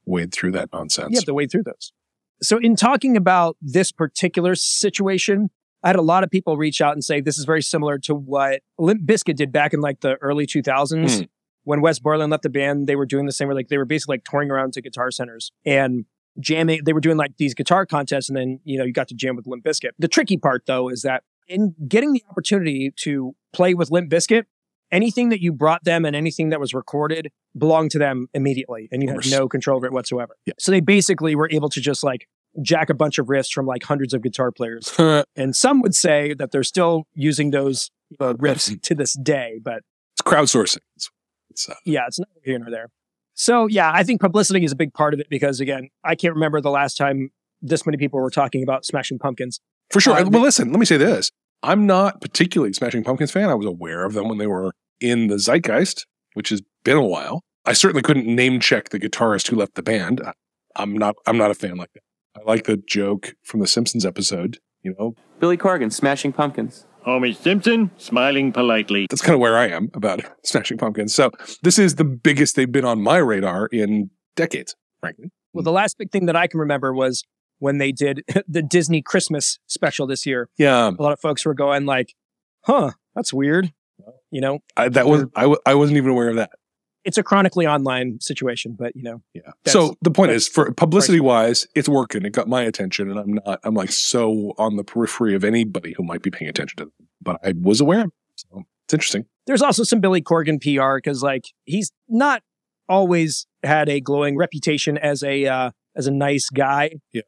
wade 0.06 0.34
through 0.34 0.52
that 0.52 0.70
nonsense. 0.74 1.12
You 1.12 1.18
have 1.18 1.26
to 1.26 1.34
wade 1.34 1.52
through 1.52 1.64
those. 1.64 1.94
So, 2.42 2.58
in 2.58 2.76
talking 2.76 3.18
about 3.18 3.58
this 3.62 3.92
particular 3.92 4.56
situation, 4.56 5.50
I 5.84 5.90
had 5.90 5.96
a 5.96 6.02
lot 6.02 6.24
of 6.24 6.30
people 6.30 6.58
reach 6.58 6.82
out 6.82 6.94
and 6.94 7.04
say 7.04 7.22
this 7.22 7.38
is 7.38 7.46
very 7.46 7.62
similar 7.62 7.98
to 8.00 8.14
what 8.16 8.62
Limp 8.78 9.02
Bizkit 9.06 9.36
did 9.36 9.52
back 9.52 9.74
in 9.74 9.80
like 9.80 10.02
the 10.02 10.16
early 10.16 10.46
2000s. 10.46 11.18
Hmm. 11.20 11.24
When 11.68 11.82
Wes 11.82 12.00
Borland 12.00 12.32
left 12.32 12.44
the 12.44 12.50
band, 12.50 12.88
they 12.88 12.96
were 12.96 13.06
doing 13.06 13.26
the 13.26 13.34
same. 13.34 13.50
Where 13.50 13.56
like 13.56 13.68
they 13.68 13.78
were 13.78 13.86
basically 13.86 14.14
like 14.14 14.24
touring 14.24 14.50
around 14.50 14.72
to 14.74 14.82
guitar 14.82 15.12
centers 15.12 15.52
and 15.66 16.06
jamming. 16.40 16.82
They 16.86 16.94
were 16.94 17.02
doing 17.02 17.18
like 17.18 17.36
these 17.38 17.54
guitar 17.54 17.86
contests, 17.86 18.30
and 18.30 18.38
then 18.38 18.62
you 18.64 18.78
know 18.78 18.86
you 18.86 18.94
got 18.94 19.10
to 19.10 19.16
jam 19.16 19.36
with 19.36 19.48
Limp 19.48 19.66
Bizkit. 19.66 19.92
The 20.00 20.08
tricky 20.08 20.38
part 20.38 20.64
though 20.66 20.88
is 20.88 21.02
that 21.02 21.24
in 21.48 21.76
getting 21.88 22.14
the 22.14 22.24
opportunity 22.30 22.94
to 23.04 23.36
play 23.52 23.74
with 23.74 23.92
Limp 23.92 24.10
Bizkit, 24.10 24.46
anything 24.94 25.28
that 25.28 25.42
you 25.42 25.52
brought 25.52 25.84
them 25.84 26.06
and 26.06 26.16
anything 26.16 26.50
that 26.50 26.60
was 26.62 26.74
recorded 26.74 27.32
belonged 27.58 27.92
to 27.92 28.00
them 28.00 28.30
immediately, 28.34 28.88
and 28.92 29.04
you 29.04 29.10
had 29.10 29.30
no 29.30 29.50
control 29.50 29.76
over 29.76 29.88
it 29.88 29.92
whatsoever. 29.92 30.38
Yeah. 30.46 30.54
So 30.58 30.72
they 30.72 30.80
basically 30.80 31.36
were 31.36 31.50
able 31.52 31.68
to 31.70 31.82
just 31.82 32.02
like 32.02 32.28
jack 32.62 32.90
a 32.90 32.94
bunch 32.94 33.18
of 33.18 33.28
riffs 33.28 33.52
from 33.52 33.66
like 33.66 33.84
hundreds 33.84 34.14
of 34.14 34.22
guitar 34.22 34.52
players. 34.52 34.94
And 35.36 35.56
some 35.56 35.82
would 35.82 35.94
say 35.94 36.34
that 36.34 36.52
they're 36.52 36.64
still 36.64 37.08
using 37.14 37.52
those 37.52 37.92
uh, 38.20 38.34
riffs 38.34 38.82
to 38.84 38.96
this 38.96 39.14
day, 39.14 39.60
but 39.62 39.84
It's 40.14 40.22
crowdsourcing. 40.22 40.80
It's, 40.96 41.10
it's 41.58 41.70
uh, 41.70 41.76
yeah, 41.86 42.06
it's 42.08 42.20
not 42.20 42.30
here 42.44 42.60
nor 42.60 42.70
there. 42.70 42.90
So 43.34 43.68
yeah, 43.68 43.92
I 43.94 44.04
think 44.04 44.22
publicity 44.22 44.64
is 44.64 44.72
a 44.72 44.76
big 44.76 44.94
part 44.94 45.14
of 45.14 45.20
it 45.20 45.28
because 45.30 45.60
again, 45.60 45.90
I 46.04 46.16
can't 46.16 46.34
remember 46.34 46.62
the 46.62 46.70
last 46.70 46.98
time 46.98 47.32
this 47.62 47.86
many 47.86 47.98
people 47.98 48.20
were 48.20 48.30
talking 48.30 48.64
about 48.64 48.86
Smashing 48.86 49.20
Pumpkins. 49.20 49.60
for 49.92 50.00
sure. 50.00 50.16
Uh, 50.16 50.30
well, 50.30 50.42
listen, 50.44 50.72
let 50.72 50.80
me 50.80 50.86
say 50.86 50.98
this: 50.98 51.32
I'm 51.64 51.86
not 51.86 52.22
particularly 52.22 52.72
a 52.72 52.74
Smashing 52.74 53.04
Pumpkins 53.04 53.32
fan. 53.32 53.50
I 53.50 53.56
was 53.56 53.66
aware 53.66 54.06
of 54.06 54.14
them 54.14 54.28
when 54.28 54.38
they 54.38 54.48
were 54.48 54.74
in 55.00 55.28
the 55.28 55.40
zeitgeist, 55.40 56.06
which 56.34 56.50
has 56.50 56.62
been 56.84 56.98
a 56.98 57.06
while. 57.06 57.42
I 57.66 57.74
certainly 57.74 58.02
couldn't 58.02 58.28
name 58.28 58.60
check 58.60 58.90
the 58.90 59.00
guitarist 59.00 59.50
who 59.50 59.56
left 59.56 59.76
the 59.76 59.84
band. 59.84 60.22
I'm 60.76 60.94
not. 60.96 61.16
I'm 61.26 61.38
not 61.38 61.52
a 61.52 61.56
fan 61.56 61.78
like 61.78 61.92
that. 61.94 62.02
I 62.40 62.44
like 62.44 62.66
the 62.66 62.78
joke 62.78 63.36
from 63.44 63.60
the 63.60 63.68
Simpsons 63.68 64.06
episode. 64.06 64.60
You 64.84 64.96
know, 64.98 65.16
Billy 65.40 65.58
Corgan, 65.58 65.92
Smashing 65.92 66.34
Pumpkins. 66.34 66.86
Homer 67.08 67.32
Simpson, 67.32 67.90
smiling 67.96 68.52
politely. 68.52 69.08
that's 69.10 69.22
kind 69.22 69.34
of 69.34 69.40
where 69.40 69.58
I 69.58 69.70
am 69.70 69.90
about 69.94 70.20
Smashing 70.44 70.78
Pumpkins. 70.78 71.16
So 71.16 71.32
this 71.64 71.80
is 71.80 71.96
the 71.96 72.04
biggest 72.04 72.58
they've 72.58 72.70
been 72.70 72.84
on 72.84 73.02
my 73.02 73.16
radar 73.16 73.68
in 73.68 74.10
decades, 74.36 74.76
frankly. 75.00 75.32
Well, 75.54 75.64
the 75.64 75.72
last 75.72 75.98
big 75.98 76.12
thing 76.12 76.26
that 76.26 76.36
I 76.36 76.48
can 76.48 76.60
remember 76.60 76.94
was 76.94 77.24
when 77.60 77.78
they 77.78 77.94
did 77.94 78.24
the 78.48 78.62
Disney 78.62 79.02
Christmas 79.02 79.58
special 79.68 80.06
this 80.06 80.26
year. 80.26 80.50
Yeah, 80.58 80.90
A 80.90 81.02
lot 81.02 81.14
of 81.14 81.20
folks 81.22 81.46
were 81.46 81.54
going 81.54 81.86
like, 81.86 82.14
"Huh, 82.66 82.92
that's 83.16 83.34
weird." 83.34 83.72
You 84.30 84.42
know, 84.42 84.60
I, 84.76 84.90
that 84.90 85.08
was 85.08 85.24
I, 85.34 85.44
w- 85.44 85.60
I 85.66 85.76
wasn't 85.76 85.96
even 85.98 86.12
aware 86.12 86.28
of 86.30 86.36
that. 86.36 86.50
It's 87.08 87.18
a 87.18 87.24
chronically 87.24 87.66
online 87.66 88.20
situation, 88.20 88.76
but 88.78 88.96
you 88.96 89.02
know, 89.02 89.22
Yeah. 89.34 89.52
So 89.66 89.96
the 90.02 90.12
point 90.12 90.32
is, 90.32 90.48
for 90.48 90.72
publicity 90.74 91.20
wise, 91.20 91.66
it's 91.74 91.90
working. 91.90 92.26
It 92.26 92.34
got 92.34 92.48
my 92.48 92.62
attention, 92.62 93.10
and 93.10 93.20
I'm 93.20 93.34
not. 93.46 93.60
I'm 93.64 93.74
like 93.74 93.92
so 93.92 94.54
on 94.58 94.76
the 94.76 94.84
periphery 94.84 95.34
of 95.34 95.44
anybody 95.44 95.94
who 95.98 96.04
might 96.04 96.22
be 96.22 96.30
paying 96.30 96.50
attention 96.50 96.78
to 96.78 96.84
them, 96.86 96.94
but 97.22 97.40
I 97.44 97.54
was 97.60 97.80
aware. 97.82 98.06
So 98.36 98.64
it's 98.86 98.94
interesting. 98.94 99.26
there's 99.48 99.62
also 99.62 99.84
some 99.84 100.00
Billy 100.02 100.22
Corgan 100.22 100.60
PR 100.62 100.98
because 100.98 101.24
like 101.24 101.46
he's 101.66 101.92
not 102.10 102.44
always 102.90 103.48
had 103.64 103.90
a 103.90 104.00
glowing 104.00 104.38
reputation 104.38 104.98
as 104.98 105.24
a 105.24 105.46
uh, 105.48 105.72
as 105.96 106.06
a 106.08 106.12
nice 106.12 106.50
guy, 106.50 106.92
Yeah. 107.14 107.22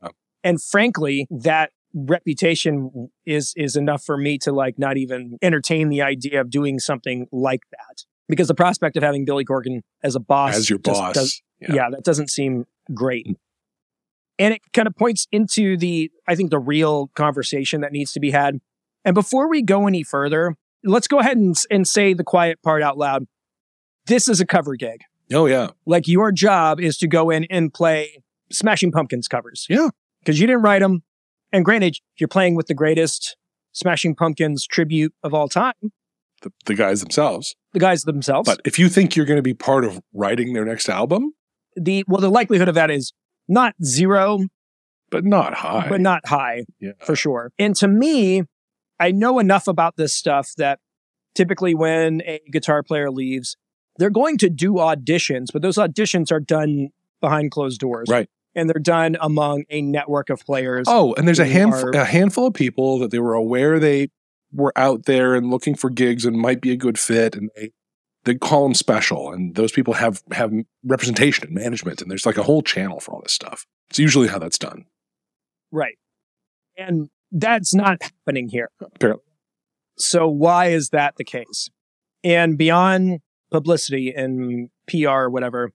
and 0.44 0.62
frankly, 0.62 1.26
that 1.32 1.72
reputation 1.94 3.10
is 3.26 3.54
is 3.58 3.76
enough 3.76 4.04
for 4.04 4.18
me 4.18 4.38
to 4.38 4.52
like 4.52 4.78
not 4.78 4.98
even 4.98 5.38
entertain 5.42 5.90
the 5.90 6.02
idea 6.02 6.40
of 6.42 6.50
doing 6.50 6.80
something 6.80 7.28
like 7.32 7.62
that 7.72 8.04
because 8.30 8.48
the 8.48 8.56
prospect 8.56 8.96
of 8.96 9.04
having 9.04 9.26
Billy 9.26 9.44
Corgan 9.44 9.82
as 10.04 10.16
a 10.16 10.20
boss 10.22 10.56
As 10.56 10.70
your 10.70 10.80
boss, 10.80 11.14
does- 11.14 11.42
yeah. 11.60 11.74
yeah, 11.74 11.90
that 11.92 12.06
doesn't 12.06 12.30
seem 12.30 12.66
great. 12.94 13.28
And 14.38 14.54
it 14.54 14.62
kind 14.72 14.88
of 14.88 14.96
points 14.96 15.28
into 15.34 15.76
the, 15.76 16.10
I 16.26 16.36
think, 16.36 16.50
the 16.50 16.60
real 16.60 17.08
conversation 17.16 17.82
that 17.82 17.92
needs 17.92 18.14
to 18.14 18.22
be 18.22 18.32
had. 18.32 18.60
And 19.04 19.14
before 19.14 19.50
we 19.50 19.62
go 19.62 19.86
any 19.88 20.04
further, 20.04 20.56
let's 20.86 21.08
go 21.08 21.20
ahead 21.20 21.36
and, 21.36 21.56
and 21.70 21.86
say 21.86 22.14
the 22.14 22.24
quiet 22.24 22.62
part 22.64 22.82
out 22.82 22.98
loud. 22.98 23.26
This 24.06 24.30
is 24.30 24.40
a 24.40 24.46
cover 24.46 24.76
gig. 24.76 25.02
Oh 25.34 25.46
yeah, 25.46 25.72
Like 25.86 26.08
your 26.08 26.32
job 26.32 26.80
is 26.80 26.98
to 27.00 27.08
go 27.08 27.30
in 27.30 27.46
and 27.52 27.72
play 27.74 28.24
Smashing 28.52 28.92
Pumpkins 28.92 29.28
covers. 29.28 29.68
Yeah. 29.70 29.90
Because 30.22 30.40
you 30.40 30.48
didn't 30.48 30.64
write 30.64 30.80
them. 30.82 31.04
And 31.52 31.64
granted, 31.66 31.98
you're 32.18 32.28
playing 32.28 32.56
with 32.56 32.68
the 32.68 32.74
greatest 32.74 33.36
Smashing 33.74 34.16
Pumpkins 34.16 34.66
tribute 34.66 35.14
of 35.24 35.34
all 35.34 35.48
time, 35.48 35.74
the, 36.42 36.52
the 36.66 36.76
guys 36.76 37.02
themselves. 37.02 37.56
the 37.74 37.80
guys 37.80 38.04
themselves. 38.04 38.48
But 38.50 38.62
if 38.66 38.80
you 38.80 38.90
think 38.90 39.16
you're 39.16 39.26
going 39.26 39.38
to 39.38 39.44
be 39.44 39.54
part 39.54 39.84
of 39.86 40.00
writing 40.14 40.54
their 40.54 40.66
next 40.66 40.90
album, 40.90 41.34
the 41.76 42.04
well, 42.08 42.22
the 42.22 42.30
likelihood 42.30 42.68
of 42.68 42.76
that 42.76 42.90
is 42.92 43.14
not 43.48 43.74
zero, 43.84 44.40
but 45.10 45.24
not 45.26 45.54
high. 45.56 45.88
but 45.90 46.02
not 46.02 46.26
high. 46.28 46.66
yeah. 46.80 46.92
for 47.00 47.16
sure. 47.16 47.52
And 47.58 47.76
to 47.78 47.88
me, 47.88 48.44
I 49.00 49.12
know 49.12 49.40
enough 49.40 49.68
about 49.68 49.96
this 49.98 50.14
stuff 50.14 50.52
that 50.58 50.80
typically 51.36 51.74
when 51.74 52.22
a 52.26 52.40
guitar 52.52 52.84
player 52.84 53.10
leaves, 53.10 53.56
they're 53.98 54.10
going 54.10 54.38
to 54.40 54.50
do 54.50 54.74
auditions, 54.74 55.48
but 55.54 55.62
those 55.62 55.78
auditions 55.78 56.32
are 56.32 56.40
done 56.40 56.90
behind 57.22 57.52
closed 57.52 57.80
doors. 57.80 58.08
Right. 58.10 58.30
And 58.56 58.70
they're 58.70 58.82
done 58.82 59.16
among 59.22 59.64
a 59.70 59.82
network 59.82 60.30
of 60.30 60.44
players. 60.44 60.88
Oh, 60.90 61.14
and 61.14 61.28
there's 61.28 61.40
a 61.40 61.46
handful 61.46 61.90
are- 61.90 62.02
a 62.02 62.06
handful 62.06 62.48
of 62.48 62.54
people 62.54 62.98
that 63.00 63.12
they 63.12 63.20
were 63.20 63.34
aware 63.36 63.80
they 63.80 64.10
were 64.54 64.74
out 64.76 65.06
there 65.06 65.36
and 65.36 65.50
looking 65.50 65.76
for 65.76 65.90
gigs 65.90 66.26
and 66.26 66.38
might 66.38 66.62
be 66.62 66.72
a 66.72 66.78
good 66.78 66.98
fit, 66.98 67.36
and 67.36 67.50
they 67.56 67.72
they 68.26 68.36
call 68.36 68.64
them 68.64 68.74
special, 68.74 69.32
and 69.32 69.56
those 69.56 69.72
people 69.72 69.94
have 69.94 70.22
have 70.32 70.52
representation 70.84 71.46
and 71.46 71.56
management, 71.56 72.02
and 72.02 72.12
there's 72.12 72.26
like 72.26 72.38
a 72.38 72.44
whole 72.44 72.62
channel 72.62 73.00
for 73.00 73.14
all 73.14 73.22
this 73.22 73.34
stuff. 73.34 73.66
It's 73.90 74.00
usually 74.00 74.28
how 74.28 74.40
that's 74.40 74.58
done. 74.58 74.86
Right. 75.72 75.98
And 76.78 77.10
that's 77.32 77.74
not 77.74 78.02
happening 78.02 78.50
here. 78.50 78.70
Apparently. 78.82 79.24
So 79.98 80.28
why 80.28 80.68
is 80.68 80.90
that 80.90 81.16
the 81.18 81.24
case? 81.24 81.70
And 82.24 82.58
beyond 82.58 83.20
publicity 83.52 84.14
and 84.16 84.70
PR 84.88 85.10
or 85.10 85.30
whatever, 85.30 85.72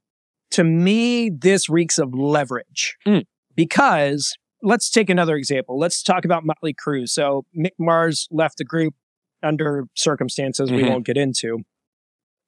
to 0.52 0.64
me, 0.64 1.30
this 1.30 1.68
reeks 1.68 1.98
of 1.98 2.14
leverage. 2.14 2.96
Mm. 3.06 3.24
Because 3.54 4.36
let's 4.64 4.90
take 4.90 5.10
another 5.10 5.36
example. 5.36 5.78
Let's 5.78 6.02
talk 6.02 6.24
about 6.24 6.44
Motley 6.44 6.74
Crue. 6.74 7.08
So 7.08 7.44
Mick 7.56 7.72
Mars 7.78 8.26
left 8.30 8.58
the 8.58 8.64
group 8.64 8.94
under 9.42 9.84
circumstances 9.94 10.72
we 10.72 10.82
Mhm. 10.82 10.88
won't 10.88 11.06
get 11.06 11.16
into. 11.18 11.64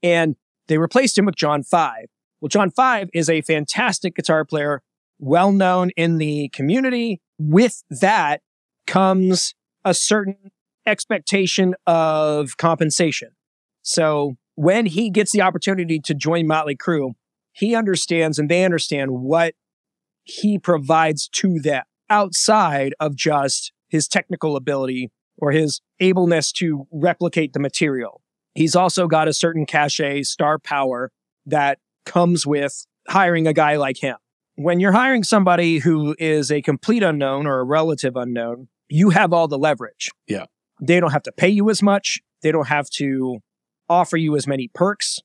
And 0.03 0.37
they 0.67 0.79
replaced 0.79 1.17
him 1.19 1.27
with 1.27 1.37
John 1.37 1.63
Five. 1.63 2.07
Well, 2.41 2.49
John 2.49 2.71
Five 2.71 3.11
is 3.13 3.29
a 3.29 3.43
fantastic 3.43 4.17
guitar 4.17 4.45
player, 4.45 4.83
well 5.19 5.53
known 5.53 5.91
in 5.91 6.17
the 6.19 6.49
community. 6.49 7.21
With 7.39 7.83
that 7.91 8.41
comes 8.87 9.55
a 9.85 9.93
certain 9.93 10.51
expectation 10.87 11.75
of 11.87 12.57
compensation. 12.57 13.31
So 13.83 14.37
when 14.55 14.87
he 14.87 15.11
gets 15.11 15.33
the 15.33 15.43
opportunity 15.43 15.99
to 16.01 16.15
join 16.15 16.47
Motley 16.47 16.77
Crue, 16.77 17.13
he 17.53 17.75
understands 17.75 18.39
and 18.39 18.49
they 18.49 18.65
understand 18.65 19.11
what 19.11 19.55
he 20.25 20.59
provides 20.59 21.29
to 21.29 21.59
them 21.61 21.85
outside 22.11 22.95
of 23.01 23.17
just 23.17 23.73
his 23.89 24.09
technical 24.09 24.57
ability 24.57 25.11
or 25.39 25.53
his 25.53 25.81
ableness 26.01 26.53
to 26.53 26.87
replicate 26.91 27.53
the 27.53 27.61
material. 27.61 28.23
He's 28.55 28.75
also 28.75 29.07
got 29.07 29.29
a 29.29 29.35
certain 29.35 29.67
cachet, 29.67 30.23
star 30.23 30.59
power 30.59 31.13
that 31.45 31.79
comes 32.05 32.47
with 32.47 32.87
hiring 33.09 33.47
a 33.47 33.53
guy 33.53 33.77
like 33.77 33.99
him. 33.99 34.17
When 34.55 34.81
you're 34.81 34.93
hiring 34.93 35.23
somebody 35.23 35.79
who 35.79 36.17
is 36.19 36.51
a 36.51 36.63
complete 36.63 37.03
unknown 37.03 37.47
or 37.47 37.61
a 37.61 37.65
relative 37.65 38.17
unknown, 38.17 38.69
you 38.89 39.11
have 39.11 39.33
all 39.33 39.49
the 39.49 39.59
leverage. 39.59 40.11
Yeah. 40.27 40.47
They 40.81 41.01
don't 41.01 41.13
have 41.13 41.25
to 41.25 41.33
pay 41.33 41.49
you 41.49 41.69
as 41.69 41.83
much. 41.83 42.21
They 42.43 42.53
don't 42.53 42.69
have 42.69 42.89
to 42.91 43.39
offer 43.89 44.17
you 44.17 44.37
as 44.37 44.47
many 44.47 44.69
perks. 44.73 45.21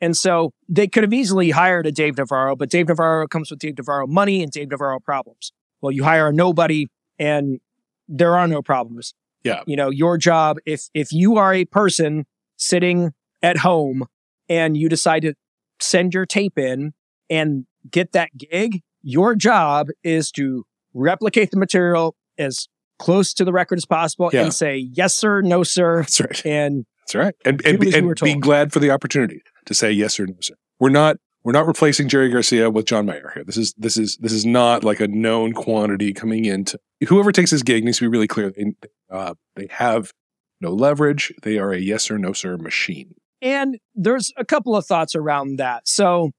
And 0.00 0.16
so 0.16 0.52
they 0.68 0.86
could 0.86 1.02
have 1.02 1.12
easily 1.12 1.50
hired 1.50 1.86
a 1.86 1.92
Dave 1.92 2.16
Navarro, 2.16 2.54
but 2.54 2.70
Dave 2.70 2.88
Navarro 2.88 3.26
comes 3.26 3.50
with 3.50 3.58
Dave 3.58 3.78
Navarro 3.78 4.06
money 4.06 4.42
and 4.42 4.52
Dave 4.52 4.70
Navarro 4.70 5.00
problems. 5.00 5.52
Well, 5.80 5.92
you 5.92 6.04
hire 6.04 6.28
a 6.28 6.32
nobody 6.32 6.86
and 7.18 7.60
there 8.08 8.36
are 8.36 8.46
no 8.48 8.62
problems. 8.62 9.14
Yeah. 9.44 9.62
You 9.66 9.76
know, 9.76 9.90
your 9.90 10.18
job, 10.18 10.58
if, 10.66 10.88
if 10.94 11.12
you 11.12 11.36
are 11.36 11.54
a 11.54 11.64
person 11.64 12.26
sitting 12.56 13.12
at 13.42 13.58
home 13.58 14.04
and 14.48 14.76
you 14.76 14.88
decide 14.88 15.22
to 15.22 15.34
send 15.80 16.14
your 16.14 16.26
tape 16.26 16.58
in 16.58 16.92
and 17.30 17.66
get 17.90 18.12
that 18.12 18.30
gig, 18.36 18.82
your 19.02 19.34
job 19.34 19.88
is 20.02 20.30
to 20.32 20.64
replicate 20.94 21.50
the 21.50 21.56
material 21.56 22.16
as 22.36 22.66
close 22.98 23.32
to 23.34 23.44
the 23.44 23.52
record 23.52 23.78
as 23.78 23.86
possible 23.86 24.30
Yeah. 24.32 24.42
and 24.42 24.52
say, 24.54 24.76
yes, 24.76 25.14
sir, 25.14 25.40
no, 25.40 25.62
sir. 25.62 25.98
That's 26.02 26.20
right. 26.20 26.46
And 26.46 26.86
That's 27.02 27.14
right. 27.14 27.34
And 27.44 27.64
and, 27.64 27.78
Do 27.80 27.86
as 27.88 27.94
you 27.94 28.08
and 28.08 28.20
be 28.20 28.34
glad 28.34 28.72
for 28.72 28.80
the 28.80 28.90
opportunity 28.90 29.40
to 29.66 29.74
say 29.74 29.92
yes 29.92 30.18
or 30.18 30.26
no, 30.26 30.34
sir. 30.40 30.54
We're 30.80 30.88
not 30.90 31.16
we're 31.48 31.52
not 31.52 31.66
replacing 31.66 32.08
Jerry 32.08 32.28
Garcia 32.28 32.68
with 32.68 32.84
John 32.84 33.06
Mayer 33.06 33.30
here. 33.32 33.42
This 33.42 33.56
is 33.56 33.72
this 33.78 33.96
is 33.96 34.18
this 34.18 34.34
is 34.34 34.44
not 34.44 34.84
like 34.84 35.00
a 35.00 35.08
known 35.08 35.54
quantity 35.54 36.12
coming 36.12 36.44
into 36.44 36.78
whoever 37.08 37.32
takes 37.32 37.52
this 37.52 37.62
gig 37.62 37.84
needs 37.84 37.96
to 37.96 38.04
be 38.04 38.08
really 38.08 38.26
clear. 38.26 38.50
They 38.50 38.74
uh, 39.10 39.32
they 39.56 39.66
have 39.70 40.12
no 40.60 40.72
leverage. 40.72 41.32
They 41.44 41.56
are 41.56 41.72
a 41.72 41.78
yes 41.78 42.10
or 42.10 42.18
no 42.18 42.34
sir 42.34 42.58
machine. 42.58 43.14
And 43.40 43.78
there's 43.94 44.30
a 44.36 44.44
couple 44.44 44.76
of 44.76 44.84
thoughts 44.84 45.14
around 45.14 45.56
that. 45.56 45.88
So 45.88 46.32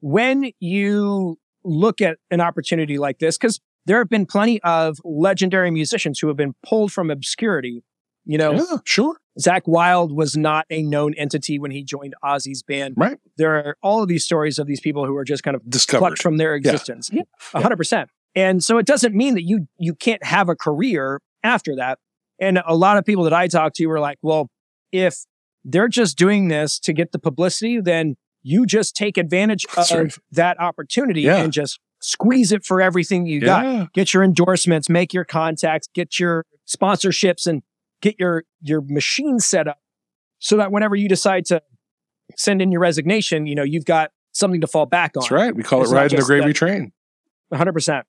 when 0.00 0.50
you 0.60 1.36
look 1.62 2.00
at 2.00 2.16
an 2.30 2.40
opportunity 2.40 2.96
like 2.96 3.18
this, 3.18 3.36
because 3.36 3.60
there 3.84 3.98
have 3.98 4.08
been 4.08 4.24
plenty 4.24 4.62
of 4.62 4.96
legendary 5.04 5.72
musicians 5.72 6.20
who 6.20 6.28
have 6.28 6.38
been 6.38 6.54
pulled 6.66 6.90
from 6.90 7.10
obscurity. 7.10 7.82
You 8.26 8.38
know, 8.38 8.52
yeah, 8.54 8.76
sure. 8.84 9.16
Zakk 9.38 9.62
Wylde 9.66 10.12
was 10.12 10.36
not 10.36 10.64
a 10.70 10.82
known 10.82 11.12
entity 11.14 11.58
when 11.58 11.70
he 11.72 11.82
joined 11.82 12.14
Ozzy's 12.24 12.62
band. 12.62 12.94
Right. 12.96 13.18
There 13.36 13.54
are 13.56 13.76
all 13.82 14.02
of 14.02 14.08
these 14.08 14.24
stories 14.24 14.58
of 14.58 14.66
these 14.66 14.80
people 14.80 15.04
who 15.06 15.16
are 15.16 15.24
just 15.24 15.42
kind 15.42 15.54
of 15.56 15.68
Discovered. 15.68 16.00
plucked 16.00 16.22
from 16.22 16.36
their 16.36 16.54
existence. 16.54 17.10
Yeah, 17.12 17.22
a 17.52 17.60
hundred 17.60 17.76
percent. 17.76 18.08
And 18.36 18.62
so 18.64 18.78
it 18.78 18.86
doesn't 18.86 19.14
mean 19.14 19.34
that 19.34 19.42
you 19.42 19.66
you 19.78 19.94
can't 19.94 20.24
have 20.24 20.48
a 20.48 20.54
career 20.56 21.20
after 21.42 21.76
that. 21.76 21.98
And 22.40 22.60
a 22.66 22.74
lot 22.74 22.96
of 22.96 23.04
people 23.04 23.24
that 23.24 23.32
I 23.32 23.46
talk 23.48 23.74
to 23.74 23.86
were 23.86 24.00
like, 24.00 24.18
well, 24.22 24.50
if 24.92 25.24
they're 25.64 25.88
just 25.88 26.16
doing 26.16 26.48
this 26.48 26.78
to 26.80 26.92
get 26.92 27.12
the 27.12 27.18
publicity, 27.18 27.80
then 27.80 28.16
you 28.42 28.66
just 28.66 28.94
take 28.96 29.16
advantage 29.16 29.64
That's 29.74 29.90
of 29.90 29.98
right. 29.98 30.18
that 30.32 30.60
opportunity 30.60 31.22
Yeah. 31.22 31.38
and 31.38 31.52
just 31.52 31.80
squeeze 32.00 32.52
it 32.52 32.64
for 32.64 32.80
everything 32.82 33.26
you 33.26 33.40
got. 33.40 33.92
Get 33.94 34.12
your 34.12 34.22
endorsements, 34.22 34.88
make 34.90 35.14
your 35.14 35.24
contacts, 35.24 35.88
get 35.94 36.18
your 36.20 36.44
sponsorships 36.68 37.46
and 37.46 37.62
get 38.04 38.16
your 38.20 38.44
your 38.60 38.82
machine 38.82 39.38
set 39.40 39.66
up 39.66 39.78
so 40.38 40.56
that 40.58 40.70
whenever 40.70 40.94
you 40.94 41.08
decide 41.08 41.44
to 41.46 41.62
send 42.36 42.60
in 42.62 42.70
your 42.70 42.80
resignation, 42.80 43.46
you 43.46 43.54
know, 43.54 43.62
you've 43.62 43.84
got 43.86 44.10
something 44.32 44.60
to 44.60 44.66
fall 44.66 44.86
back 44.86 45.12
on. 45.16 45.22
That's 45.22 45.30
right. 45.30 45.54
We 45.56 45.62
call 45.62 45.82
It's 45.82 45.90
it 45.90 45.94
riding 45.94 46.18
the 46.18 46.24
gravy 46.24 46.48
that- 46.48 46.54
train. 46.54 46.92
100%. 47.52 48.02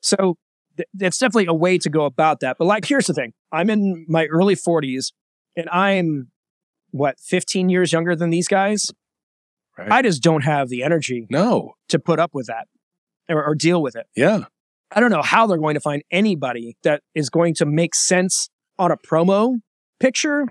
So 0.00 0.36
th- 0.76 0.88
it's 0.98 1.18
definitely 1.18 1.46
a 1.46 1.54
way 1.54 1.76
to 1.78 1.88
go 1.90 2.04
about 2.04 2.40
that. 2.40 2.56
But 2.58 2.66
like, 2.66 2.84
here's 2.86 3.06
the 3.06 3.14
thing 3.14 3.32
I'm 3.52 3.68
in 3.70 4.06
my 4.08 4.26
early 4.26 4.54
40s 4.56 5.12
and 5.56 5.68
I'm 5.70 6.30
what, 6.92 7.18
15 7.20 7.68
years 7.68 7.92
younger 7.92 8.14
than 8.16 8.30
these 8.30 8.48
guys? 8.48 8.90
Right. 9.78 9.90
I 9.90 10.02
just 10.02 10.22
don't 10.22 10.42
have 10.44 10.68
the 10.68 10.82
energy 10.82 11.26
No. 11.30 11.74
to 11.88 11.98
put 11.98 12.18
up 12.20 12.30
with 12.34 12.46
that 12.46 12.66
or, 13.28 13.44
or 13.44 13.54
deal 13.54 13.82
with 13.82 13.96
it. 13.96 14.06
Yeah. 14.16 14.44
I 14.92 15.00
don't 15.00 15.10
know 15.10 15.22
how 15.22 15.46
they're 15.46 15.58
going 15.58 15.74
to 15.74 15.80
find 15.80 16.02
anybody 16.10 16.76
that 16.82 17.02
is 17.14 17.30
going 17.30 17.54
to 17.54 17.66
make 17.66 17.94
sense 17.94 18.50
on 18.80 18.90
a 18.90 18.96
promo 18.96 19.58
picture 20.00 20.46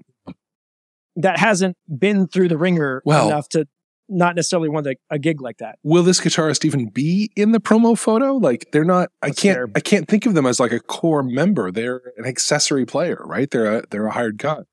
that 1.16 1.40
hasn't 1.40 1.76
been 1.98 2.28
through 2.28 2.48
the 2.48 2.58
ringer 2.58 3.02
Well- 3.06 3.28
enough 3.28 3.50
to 3.50 3.66
not 4.12 4.36
necessarily 4.36 4.70
want 4.70 4.88
a, 4.88 4.96
a 5.12 5.20
gig 5.20 5.40
like 5.40 5.58
that. 5.60 5.78
Will 5.84 6.02
this 6.02 6.20
guitarist 6.20 6.66
even 6.66 6.90
be 6.90 7.30
in 7.36 7.52
the 7.52 7.60
promo 7.60 7.96
photo? 7.96 8.34
Like 8.34 8.66
they're 8.72 8.84
not. 8.84 9.10
I 9.22 9.28
can't. 9.28 9.56
fair. 9.56 9.68
I 9.76 9.80
can't 9.82 10.08
think 10.08 10.26
of 10.26 10.34
them 10.34 10.48
as 10.48 10.60
like 10.60 10.72
a 10.72 10.80
core 10.80 11.22
member. 11.22 11.72
They're 11.72 12.02
an 12.18 12.26
accessory 12.26 12.88
player, 12.88 13.22
right? 13.24 13.52
They're 13.52 13.78
a 13.78 13.84
they're 13.92 14.08
a 14.08 14.12
hired 14.12 14.40
gun, 14.40 14.66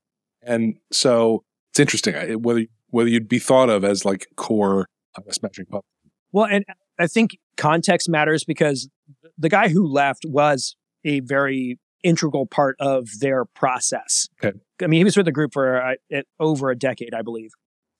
and 0.42 0.78
so 0.90 1.44
it's 1.70 1.80
interesting 1.80 2.14
whether 2.42 2.64
whether 2.88 3.10
you'd 3.10 3.28
be 3.28 3.38
thought 3.38 3.68
of 3.68 3.84
as 3.84 4.06
like 4.06 4.26
core 4.36 4.86
Smashing 5.30 5.66
Pumpkins. 5.66 5.84
Well, 6.32 6.46
and 6.46 6.64
I 6.98 7.06
think 7.06 7.36
context 7.58 8.08
matters 8.08 8.42
because 8.44 8.88
the 9.36 9.50
guy 9.50 9.68
who 9.68 9.86
left 9.86 10.24
was 10.26 10.76
a 11.04 11.20
very 11.20 11.78
integral 12.02 12.46
part 12.46 12.76
of 12.78 13.08
their 13.20 13.44
process. 13.44 14.28
Okay. 14.42 14.56
I 14.82 14.86
mean, 14.86 14.98
he 14.98 15.04
was 15.04 15.16
with 15.16 15.26
the 15.26 15.32
group 15.32 15.52
for 15.52 15.82
uh, 15.82 16.22
over 16.38 16.70
a 16.70 16.76
decade, 16.76 17.14
I 17.14 17.22
believe. 17.22 17.50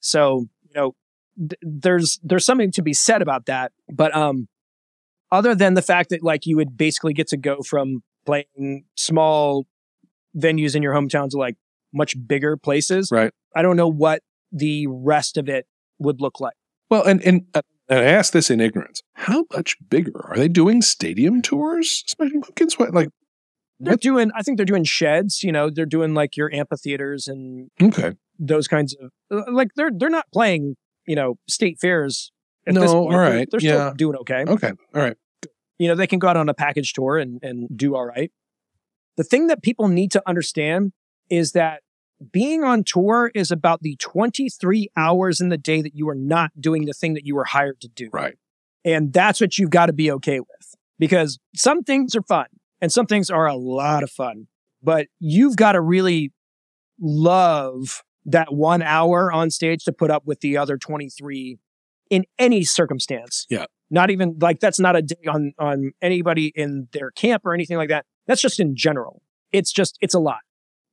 So, 0.01 0.47
you 0.63 0.75
know, 0.75 0.95
th- 1.39 1.59
there's 1.63 2.21
there's 2.23 2.45
something 2.45 2.71
to 2.73 2.83
be 2.83 2.93
said 2.93 3.23
about 3.23 3.47
that. 3.47 3.73
But 3.93 4.15
um, 4.15 4.49
other 5.33 5.55
than 5.55 5.75
the 5.75 5.83
fact 5.83 6.11
that 6.11 6.23
like 6.23 6.47
you 6.47 6.57
would 6.57 6.77
basically 6.77 7.13
get 7.13 7.29
to 7.29 7.37
go 7.37 7.63
from 7.63 8.03
playing 8.25 8.85
small 8.97 9.67
venues 10.37 10.75
in 10.75 10.83
your 10.83 10.93
hometown 10.93 11.31
to 11.31 11.39
like 11.39 11.57
much 11.93 12.15
bigger 12.27 12.57
places, 12.57 13.11
Right. 13.11 13.33
I 13.55 13.63
don't 13.63 13.77
know 13.77 13.89
what 13.89 14.23
the 14.53 14.87
rest 14.87 15.37
of 15.37 15.49
it 15.49 15.67
would 15.99 16.21
look 16.21 16.41
like. 16.41 16.55
Well, 16.91 17.05
and 17.05 17.23
and, 17.25 17.47
uh, 17.55 17.63
and 17.89 18.01
I 18.01 18.05
ask 18.05 18.33
this 18.33 18.51
in 18.51 18.61
ignorance: 18.61 19.03
How 19.15 19.45
much 19.53 19.77
bigger 19.89 20.13
are 20.31 20.37
they 20.37 20.49
doing 20.49 20.83
stadium 20.83 21.41
tours? 21.43 22.05
Smashing 22.07 22.43
Pumpkins? 22.43 22.79
What 22.79 22.93
like? 22.93 23.09
They're 23.79 23.97
doing, 23.97 24.31
I 24.35 24.43
think 24.43 24.57
they're 24.57 24.65
doing 24.65 24.85
sheds, 24.85 25.43
you 25.43 25.53
know, 25.53 25.69
they're 25.71 25.85
doing 25.87 26.15
like 26.15 26.37
your 26.37 26.53
amphitheaters 26.55 27.29
and 27.29 27.71
Okay, 27.83 28.13
those 28.39 28.69
kinds 28.69 28.95
of, 29.01 29.11
uh, 29.31 29.51
like 29.53 29.69
they're, 29.77 29.91
they're 29.95 30.09
not 30.11 30.27
playing, 30.33 30.77
you 31.07 31.15
know, 31.17 31.39
state 31.49 31.79
fairs. 31.81 32.33
No, 32.67 32.81
this 32.81 32.93
point. 32.93 33.15
all 33.15 33.21
They're- 33.21 33.47
They're, 33.51 33.61
yeah. 33.61 33.89
still 33.91 33.95
doing 33.95 34.17
okay. 34.17 34.45
okay, 34.49 34.73
all 34.95 35.03
right. 35.03 35.17
You 35.79 35.89
know, 35.89 35.95
they 35.95 36.07
can 36.07 36.19
go 36.19 36.29
out 36.29 36.37
on 36.39 36.49
a 36.49 36.55
package 36.55 36.95
tour 36.95 37.19
and, 37.19 37.39
and 37.43 37.69
do 37.77 37.95
all 37.95 38.07
right. 38.07 38.33
The 39.17 39.25
thing 39.25 39.47
that 39.49 39.63
people 39.63 39.89
need 39.89 40.11
to 40.13 40.23
understand 40.27 40.93
is 41.29 41.53
that 41.53 41.83
being 42.33 42.65
on 42.65 42.83
tour 42.83 43.31
is 43.35 43.51
about 43.51 43.83
the 43.83 43.95
23 43.97 44.89
hours 44.97 45.41
in 45.41 45.51
the 45.51 45.59
day 45.59 45.83
that 45.83 45.95
you 45.95 46.09
are 46.09 46.15
not 46.15 46.51
doing 46.59 46.87
the 46.87 46.95
thing 46.95 47.13
that 47.15 47.27
you 47.27 47.35
were 47.35 47.45
hired 47.45 47.79
to 47.83 47.89
do. 47.89 48.09
Right. 48.13 48.37
And 48.87 49.13
that's 49.13 49.41
what 49.41 49.59
you've 49.59 49.71
got 49.71 49.87
to 49.87 49.93
be 49.93 50.11
okay 50.13 50.41
with 50.41 50.75
because 50.99 51.39
some 51.55 51.83
things 51.83 52.17
are 52.17 52.23
fun 52.23 52.47
and 52.81 52.93
some 52.93 53.07
things 53.07 53.31
are 53.31 53.47
a 53.47 53.57
lot 53.57 54.03
of 54.03 54.11
fun, 54.11 54.47
but 54.83 55.07
you've 55.19 55.57
got 55.57 55.73
to 55.73 55.81
really 55.81 56.33
love 57.01 58.03
that 58.25 58.53
one 58.53 58.83
hour 58.83 59.31
on 59.31 59.51
stage 59.51 59.85
to 59.85 59.93
put 59.93 60.11
up 60.11 60.27
with 60.27 60.41
the 60.41 60.57
other 60.57 60.77
23 60.77 61.59
in 62.11 62.25
any 62.39 62.65
circumstance. 62.65 63.47
Yeah. 63.49 63.67
Not 63.91 64.11
even 64.11 64.37
like 64.41 64.59
that's 64.59 64.81
not 64.81 64.97
a 64.97 65.03
day 65.03 65.17
on, 65.29 65.53
on 65.59 65.93
anybody 66.03 66.53
in 66.55 66.89
their 66.93 67.13
camp 67.13 67.43
or 67.45 67.55
anything 67.55 67.77
like 67.77 67.89
that. 67.89 68.05
That's 68.27 68.41
just 68.41 68.59
in 68.59 68.75
general. 68.75 69.23
It's 69.53 69.73
just, 69.73 69.97
it's 70.01 70.15
a 70.15 70.19
lot. 70.19 70.41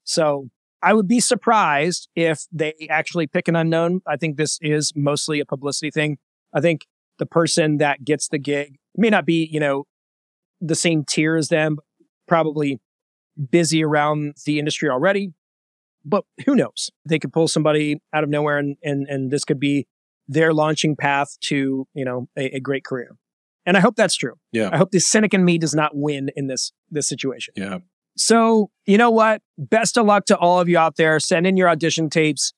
So 0.04 0.50
I 0.82 0.94
would 0.94 1.08
be 1.08 1.20
surprised 1.20 2.10
if 2.16 2.46
they 2.52 2.74
actually 2.90 3.26
pick 3.26 3.48
an 3.48 3.56
unknown. 3.56 4.02
I 4.08 4.18
think 4.18 4.38
this 4.38 4.60
is 4.62 4.92
mostly 4.96 5.40
a 5.40 5.46
publicity 5.46 5.90
thing. 5.90 6.18
I 6.54 6.62
think 6.62 6.86
the 7.18 7.26
person 7.26 7.78
that 7.78 8.04
gets 8.04 8.28
the 8.28 8.38
gig 8.38 8.78
may 8.96 9.10
not 9.10 9.26
be, 9.26 9.50
you 9.52 9.60
know, 9.60 9.86
the 10.66 10.76
same 10.76 11.04
tier 11.04 11.36
as 11.36 11.50
them, 11.50 11.78
probably 12.28 12.80
busy 13.52 13.84
around 13.84 14.36
the 14.46 14.60
industry 14.60 14.90
already. 14.90 15.34
But 16.06 16.26
who 16.46 16.56
knows? 16.56 16.90
They 17.06 17.20
could 17.20 17.34
pull 17.34 17.48
somebody 17.48 18.02
out 18.14 18.24
of 18.24 18.30
nowhere 18.30 18.58
and, 18.58 18.78
and, 18.84 19.08
and 19.08 19.32
this 19.32 19.46
could 19.46 19.60
be 19.60 19.88
their 20.28 20.54
launching 20.54 20.96
path 20.96 21.38
to, 21.42 21.88
you 21.94 22.06
know, 22.06 22.28
a, 22.38 22.58
a 22.58 22.60
great 22.60 22.84
career. 22.84 23.16
And 23.66 23.78
I 23.78 23.80
hope 23.80 23.96
that's 23.96 24.16
true. 24.16 24.34
Yeah. 24.52 24.70
I 24.72 24.78
hope 24.78 24.92
the 24.92 25.00
cynic 25.00 25.34
in 25.34 25.46
me 25.46 25.58
does 25.58 25.74
not 25.74 25.92
win 25.94 26.30
in 26.36 26.48
this, 26.48 26.74
this 26.92 27.08
situation. 27.08 27.54
Yeah. 27.56 27.80
So, 28.18 28.70
you 28.86 28.98
know 28.98 29.10
what? 29.10 29.42
Best 29.58 29.98
of 29.98 30.06
luck 30.06 30.26
to 30.26 30.38
all 30.38 30.60
of 30.60 30.70
you 30.70 30.78
out 30.78 30.98
there. 30.98 31.20
Send 31.20 31.48
in 31.48 31.58
your 31.58 31.70
audition 31.70 32.10
tapes. 32.10 32.54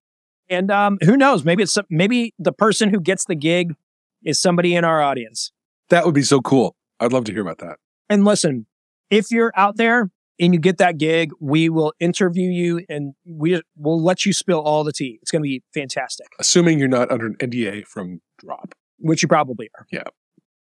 And 0.49 0.69
um, 0.69 0.97
who 1.03 1.15
knows? 1.15 1.45
Maybe 1.45 1.63
it's 1.63 1.73
some- 1.73 1.85
maybe 1.89 2.33
the 2.37 2.51
person 2.51 2.89
who 2.89 2.99
gets 2.99 3.25
the 3.25 3.35
gig 3.35 3.75
is 4.23 4.41
somebody 4.41 4.75
in 4.75 4.83
our 4.83 5.01
audience. 5.01 5.51
That 5.89 6.05
would 6.05 6.15
be 6.15 6.23
so 6.23 6.41
cool. 6.41 6.75
I'd 6.99 7.13
love 7.13 7.25
to 7.25 7.31
hear 7.31 7.41
about 7.41 7.59
that. 7.59 7.77
And 8.09 8.25
listen, 8.25 8.65
if 9.09 9.31
you're 9.31 9.51
out 9.55 9.77
there 9.77 10.11
and 10.39 10.53
you 10.53 10.59
get 10.59 10.77
that 10.77 10.97
gig, 10.97 11.31
we 11.39 11.69
will 11.69 11.93
interview 11.99 12.49
you 12.49 12.85
and 12.89 13.13
we 13.25 13.61
will 13.77 14.01
let 14.01 14.25
you 14.25 14.33
spill 14.33 14.59
all 14.59 14.83
the 14.83 14.91
tea. 14.91 15.19
It's 15.21 15.31
going 15.31 15.41
to 15.41 15.47
be 15.47 15.63
fantastic. 15.73 16.27
Assuming 16.39 16.79
you're 16.79 16.87
not 16.87 17.11
under 17.11 17.27
an 17.27 17.35
NDA 17.35 17.87
from 17.87 18.21
Drop, 18.37 18.75
which 18.99 19.21
you 19.21 19.27
probably 19.27 19.69
are. 19.77 19.87
Yeah. 19.91 20.03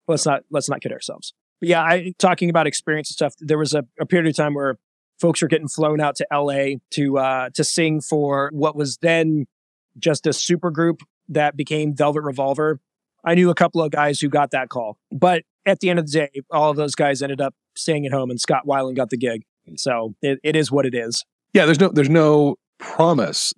Let's 0.08 0.26
not 0.26 0.44
let's 0.50 0.70
not 0.70 0.82
kid 0.82 0.92
ourselves. 0.92 1.34
But 1.62 1.70
yeah, 1.70 1.82
I 1.82 2.14
talking 2.18 2.50
about 2.50 2.68
experience 2.68 3.10
and 3.10 3.16
stuff. 3.16 3.36
There 3.40 3.58
was 3.58 3.74
a, 3.74 3.86
a 4.00 4.06
period 4.06 4.28
of 4.28 4.36
time 4.36 4.56
where 4.56 4.78
folks 5.20 5.42
were 5.42 5.48
getting 5.48 5.68
flown 5.68 6.02
out 6.02 6.16
to 6.18 6.28
LA 6.34 6.80
to 6.92 7.18
uh, 7.18 7.50
to 7.54 7.64
sing 7.64 8.02
for 8.02 8.50
what 8.52 8.76
was 8.76 8.98
then 8.98 9.46
just 9.98 10.26
a 10.26 10.34
super 10.34 10.72
group 10.72 11.02
that 11.30 11.56
became 11.56 11.96
Velvet 11.96 12.22
Revolver. 12.22 12.80
I 13.24 13.36
knew 13.36 13.52
a 13.52 13.56
couple 13.56 13.82
of 13.82 13.92
guys 13.92 14.20
who 14.20 14.28
got 14.28 14.52
that 14.52 14.70
call, 14.70 14.98
but 15.12 15.44
at 15.66 15.80
the 15.80 15.90
end 15.90 16.00
of 16.00 16.06
the 16.06 16.12
day, 16.12 16.42
all 16.52 16.72
of 16.72 16.78
those 16.78 16.96
guys 16.96 17.22
ended 17.22 17.42
up 17.42 17.54
staying 17.76 18.06
at 18.06 18.12
home, 18.12 18.30
and 18.30 18.40
Scott 18.40 18.64
Weiland 18.68 18.96
got 18.96 19.10
the 19.10 19.18
gig. 19.18 19.44
So 19.76 20.16
it, 20.22 20.40
it 20.44 20.56
is 20.56 20.72
what 20.72 20.86
it 20.86 20.96
is. 20.96 21.24
Yeah, 21.54 21.66
there's 21.66 21.80
no 21.80 21.90
there's 21.90 22.10
no 22.10 22.56
promise 22.80 23.54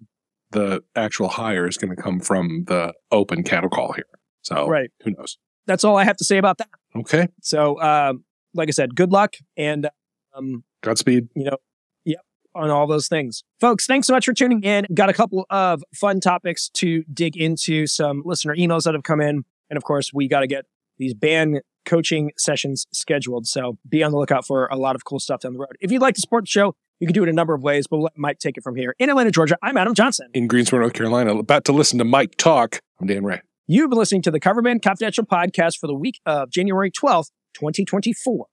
the 0.51 0.83
actual 0.95 1.27
hire 1.27 1.67
is 1.67 1.77
going 1.77 1.95
to 1.95 2.01
come 2.01 2.19
from 2.19 2.65
the 2.67 2.93
open 3.11 3.43
cattle 3.43 3.69
call 3.69 3.93
here. 3.93 4.05
So 4.41 4.67
right. 4.67 4.89
who 5.03 5.11
knows? 5.11 5.37
That's 5.65 5.83
all 5.83 5.97
I 5.97 6.03
have 6.03 6.17
to 6.17 6.23
say 6.23 6.37
about 6.37 6.57
that. 6.59 6.69
Okay. 6.95 7.27
So, 7.41 7.81
um, 7.81 8.23
like 8.53 8.69
I 8.69 8.71
said, 8.71 8.95
good 8.95 9.11
luck 9.11 9.35
and 9.57 9.89
um, 10.35 10.63
Godspeed. 10.81 11.27
You 11.35 11.45
know, 11.45 11.57
yep, 12.05 12.21
on 12.53 12.69
all 12.69 12.85
those 12.85 13.07
things. 13.07 13.43
Folks, 13.59 13.87
thanks 13.87 14.07
so 14.07 14.13
much 14.13 14.25
for 14.25 14.33
tuning 14.33 14.61
in. 14.63 14.85
Got 14.93 15.09
a 15.09 15.13
couple 15.13 15.45
of 15.49 15.83
fun 15.95 16.19
topics 16.19 16.69
to 16.75 17.03
dig 17.13 17.35
into, 17.35 17.87
some 17.87 18.21
listener 18.25 18.55
emails 18.55 18.83
that 18.83 18.93
have 18.93 19.03
come 19.03 19.21
in. 19.21 19.43
And 19.69 19.77
of 19.77 19.83
course, 19.83 20.11
we 20.13 20.27
got 20.27 20.41
to 20.41 20.47
get 20.47 20.65
these 20.97 21.13
band 21.13 21.61
coaching 21.85 22.31
sessions 22.37 22.87
scheduled. 22.91 23.47
So 23.47 23.77
be 23.87 24.03
on 24.03 24.11
the 24.11 24.17
lookout 24.17 24.45
for 24.45 24.67
a 24.67 24.77
lot 24.77 24.95
of 24.95 25.05
cool 25.05 25.19
stuff 25.19 25.41
down 25.41 25.53
the 25.53 25.59
road. 25.59 25.75
If 25.79 25.91
you'd 25.91 26.01
like 26.01 26.15
to 26.15 26.21
support 26.21 26.43
the 26.43 26.49
show, 26.49 26.75
you 26.99 27.07
can 27.07 27.13
do 27.13 27.23
it 27.23 27.29
a 27.29 27.33
number 27.33 27.53
of 27.53 27.63
ways, 27.63 27.87
but 27.87 27.97
we'll 27.97 28.03
let 28.05 28.17
Mike 28.17 28.39
take 28.39 28.57
it 28.57 28.63
from 28.63 28.75
here. 28.75 28.95
In 28.99 29.09
Atlanta, 29.09 29.31
Georgia, 29.31 29.57
I'm 29.61 29.77
Adam 29.77 29.93
Johnson. 29.93 30.29
In 30.33 30.47
Greensboro, 30.47 30.81
North 30.81 30.93
Carolina, 30.93 31.35
about 31.35 31.65
to 31.65 31.73
listen 31.73 31.97
to 31.99 32.05
Mike 32.05 32.35
talk. 32.37 32.79
I'm 33.01 33.07
Dan 33.07 33.23
Ray. 33.23 33.41
You've 33.67 33.89
been 33.89 33.99
listening 33.99 34.21
to 34.23 34.31
the 34.31 34.39
Cover 34.39 34.61
Band 34.61 34.81
Confidential 34.81 35.25
podcast 35.25 35.77
for 35.79 35.87
the 35.87 35.93
week 35.93 36.19
of 36.25 36.49
January 36.49 36.91
12th, 36.91 37.31
2024. 37.53 38.47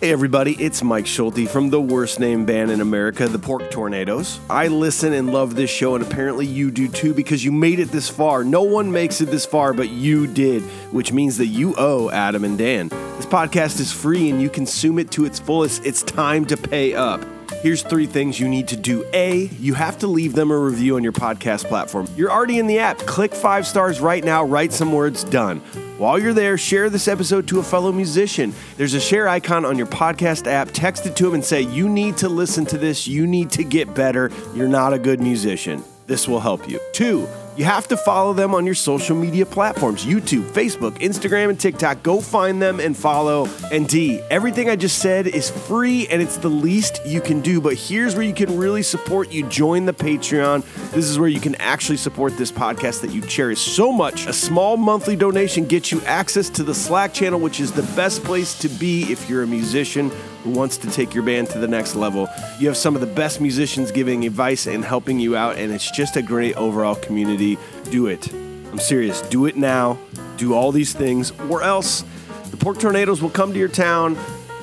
Hey, 0.00 0.12
everybody, 0.12 0.52
it's 0.52 0.82
Mike 0.82 1.06
Schulte 1.06 1.46
from 1.46 1.68
the 1.68 1.80
worst 1.80 2.18
named 2.18 2.46
band 2.46 2.70
in 2.70 2.80
America, 2.80 3.28
the 3.28 3.38
Pork 3.38 3.70
Tornadoes. 3.70 4.40
I 4.48 4.68
listen 4.68 5.12
and 5.12 5.30
love 5.30 5.56
this 5.56 5.68
show, 5.68 5.94
and 5.94 6.02
apparently 6.02 6.46
you 6.46 6.70
do 6.70 6.88
too 6.88 7.12
because 7.12 7.44
you 7.44 7.52
made 7.52 7.78
it 7.78 7.88
this 7.88 8.08
far. 8.08 8.42
No 8.42 8.62
one 8.62 8.90
makes 8.90 9.20
it 9.20 9.26
this 9.26 9.44
far, 9.44 9.74
but 9.74 9.90
you 9.90 10.26
did, 10.26 10.62
which 10.90 11.12
means 11.12 11.36
that 11.36 11.48
you 11.48 11.74
owe 11.76 12.08
Adam 12.08 12.44
and 12.44 12.56
Dan. 12.56 12.88
This 12.88 13.26
podcast 13.26 13.78
is 13.78 13.92
free 13.92 14.30
and 14.30 14.40
you 14.40 14.48
consume 14.48 14.98
it 14.98 15.10
to 15.10 15.26
its 15.26 15.38
fullest. 15.38 15.84
It's 15.84 16.02
time 16.02 16.46
to 16.46 16.56
pay 16.56 16.94
up. 16.94 17.22
Here's 17.62 17.82
three 17.82 18.06
things 18.06 18.40
you 18.40 18.48
need 18.48 18.68
to 18.68 18.76
do. 18.76 19.04
A, 19.12 19.50
you 19.58 19.74
have 19.74 19.98
to 19.98 20.06
leave 20.06 20.32
them 20.32 20.50
a 20.50 20.58
review 20.58 20.96
on 20.96 21.02
your 21.02 21.12
podcast 21.12 21.66
platform. 21.66 22.08
You're 22.16 22.30
already 22.30 22.58
in 22.58 22.66
the 22.66 22.78
app. 22.78 22.98
Click 22.98 23.34
five 23.34 23.66
stars 23.66 24.00
right 24.00 24.24
now, 24.24 24.44
write 24.44 24.72
some 24.72 24.92
words, 24.92 25.24
done. 25.24 25.60
While 25.98 26.18
you're 26.18 26.32
there, 26.32 26.56
share 26.56 26.88
this 26.88 27.08
episode 27.08 27.46
to 27.48 27.58
a 27.58 27.62
fellow 27.62 27.92
musician. 27.92 28.54
There's 28.78 28.94
a 28.94 29.00
share 29.00 29.28
icon 29.28 29.66
on 29.66 29.76
your 29.76 29.86
podcast 29.86 30.46
app. 30.46 30.70
Text 30.72 31.04
it 31.04 31.14
to 31.16 31.28
him 31.28 31.34
and 31.34 31.44
say, 31.44 31.60
You 31.60 31.90
need 31.90 32.16
to 32.18 32.28
listen 32.30 32.64
to 32.66 32.78
this. 32.78 33.06
You 33.06 33.26
need 33.26 33.50
to 33.50 33.64
get 33.64 33.94
better. 33.94 34.30
You're 34.54 34.68
not 34.68 34.94
a 34.94 34.98
good 34.98 35.20
musician. 35.20 35.84
This 36.06 36.26
will 36.26 36.40
help 36.40 36.68
you. 36.68 36.80
Two, 36.92 37.28
you 37.56 37.64
have 37.64 37.88
to 37.88 37.96
follow 37.96 38.32
them 38.32 38.54
on 38.54 38.64
your 38.64 38.74
social 38.74 39.16
media 39.16 39.44
platforms 39.44 40.04
YouTube, 40.04 40.44
Facebook, 40.50 40.98
Instagram, 40.98 41.50
and 41.50 41.60
TikTok. 41.60 42.02
Go 42.02 42.20
find 42.20 42.60
them 42.60 42.80
and 42.80 42.96
follow. 42.96 43.46
And 43.70 43.88
D, 43.88 44.20
everything 44.30 44.70
I 44.70 44.76
just 44.76 44.98
said 44.98 45.26
is 45.26 45.50
free 45.50 46.06
and 46.08 46.22
it's 46.22 46.36
the 46.36 46.48
least 46.48 47.00
you 47.04 47.20
can 47.20 47.40
do. 47.40 47.60
But 47.60 47.74
here's 47.74 48.14
where 48.14 48.24
you 48.24 48.34
can 48.34 48.56
really 48.56 48.82
support 48.82 49.32
you 49.32 49.46
join 49.48 49.86
the 49.86 49.92
Patreon. 49.92 50.62
This 50.92 51.06
is 51.06 51.18
where 51.18 51.28
you 51.28 51.40
can 51.40 51.54
actually 51.56 51.98
support 51.98 52.36
this 52.36 52.52
podcast 52.52 53.00
that 53.02 53.10
you 53.10 53.20
cherish 53.22 53.60
so 53.60 53.92
much. 53.92 54.26
A 54.26 54.32
small 54.32 54.76
monthly 54.76 55.16
donation 55.16 55.66
gets 55.66 55.92
you 55.92 56.00
access 56.02 56.48
to 56.50 56.62
the 56.62 56.74
Slack 56.74 57.12
channel, 57.12 57.40
which 57.40 57.60
is 57.60 57.72
the 57.72 57.82
best 57.94 58.22
place 58.24 58.58
to 58.60 58.68
be 58.68 59.10
if 59.10 59.28
you're 59.28 59.42
a 59.42 59.46
musician 59.46 60.10
who 60.42 60.50
wants 60.50 60.76
to 60.78 60.90
take 60.90 61.14
your 61.14 61.22
band 61.22 61.50
to 61.50 61.58
the 61.58 61.68
next 61.68 61.94
level. 61.94 62.28
You 62.58 62.68
have 62.68 62.76
some 62.76 62.94
of 62.94 63.00
the 63.00 63.06
best 63.06 63.40
musicians 63.40 63.90
giving 63.92 64.24
advice 64.24 64.66
and 64.66 64.84
helping 64.84 65.20
you 65.20 65.36
out, 65.36 65.56
and 65.56 65.72
it's 65.72 65.90
just 65.90 66.16
a 66.16 66.22
great 66.22 66.56
overall 66.56 66.94
community. 66.94 67.58
Do 67.90 68.06
it. 68.06 68.32
I'm 68.32 68.78
serious. 68.78 69.20
Do 69.22 69.46
it 69.46 69.56
now. 69.56 69.98
Do 70.36 70.54
all 70.54 70.72
these 70.72 70.92
things, 70.92 71.32
or 71.50 71.62
else 71.62 72.04
the 72.50 72.56
Pork 72.56 72.78
Tornadoes 72.78 73.20
will 73.20 73.30
come 73.30 73.52
to 73.52 73.58
your 73.58 73.68
town, 73.68 74.18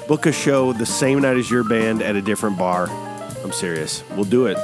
book 0.07 0.25
a 0.25 0.31
show 0.31 0.73
the 0.73 0.85
same 0.85 1.21
night 1.21 1.37
as 1.37 1.51
your 1.51 1.63
band 1.63 2.01
at 2.01 2.15
a 2.15 2.21
different 2.21 2.57
bar. 2.57 2.89
I'm 3.43 3.51
serious. 3.51 4.03
We'll 4.15 4.25
do 4.25 4.47
it. 4.47 4.57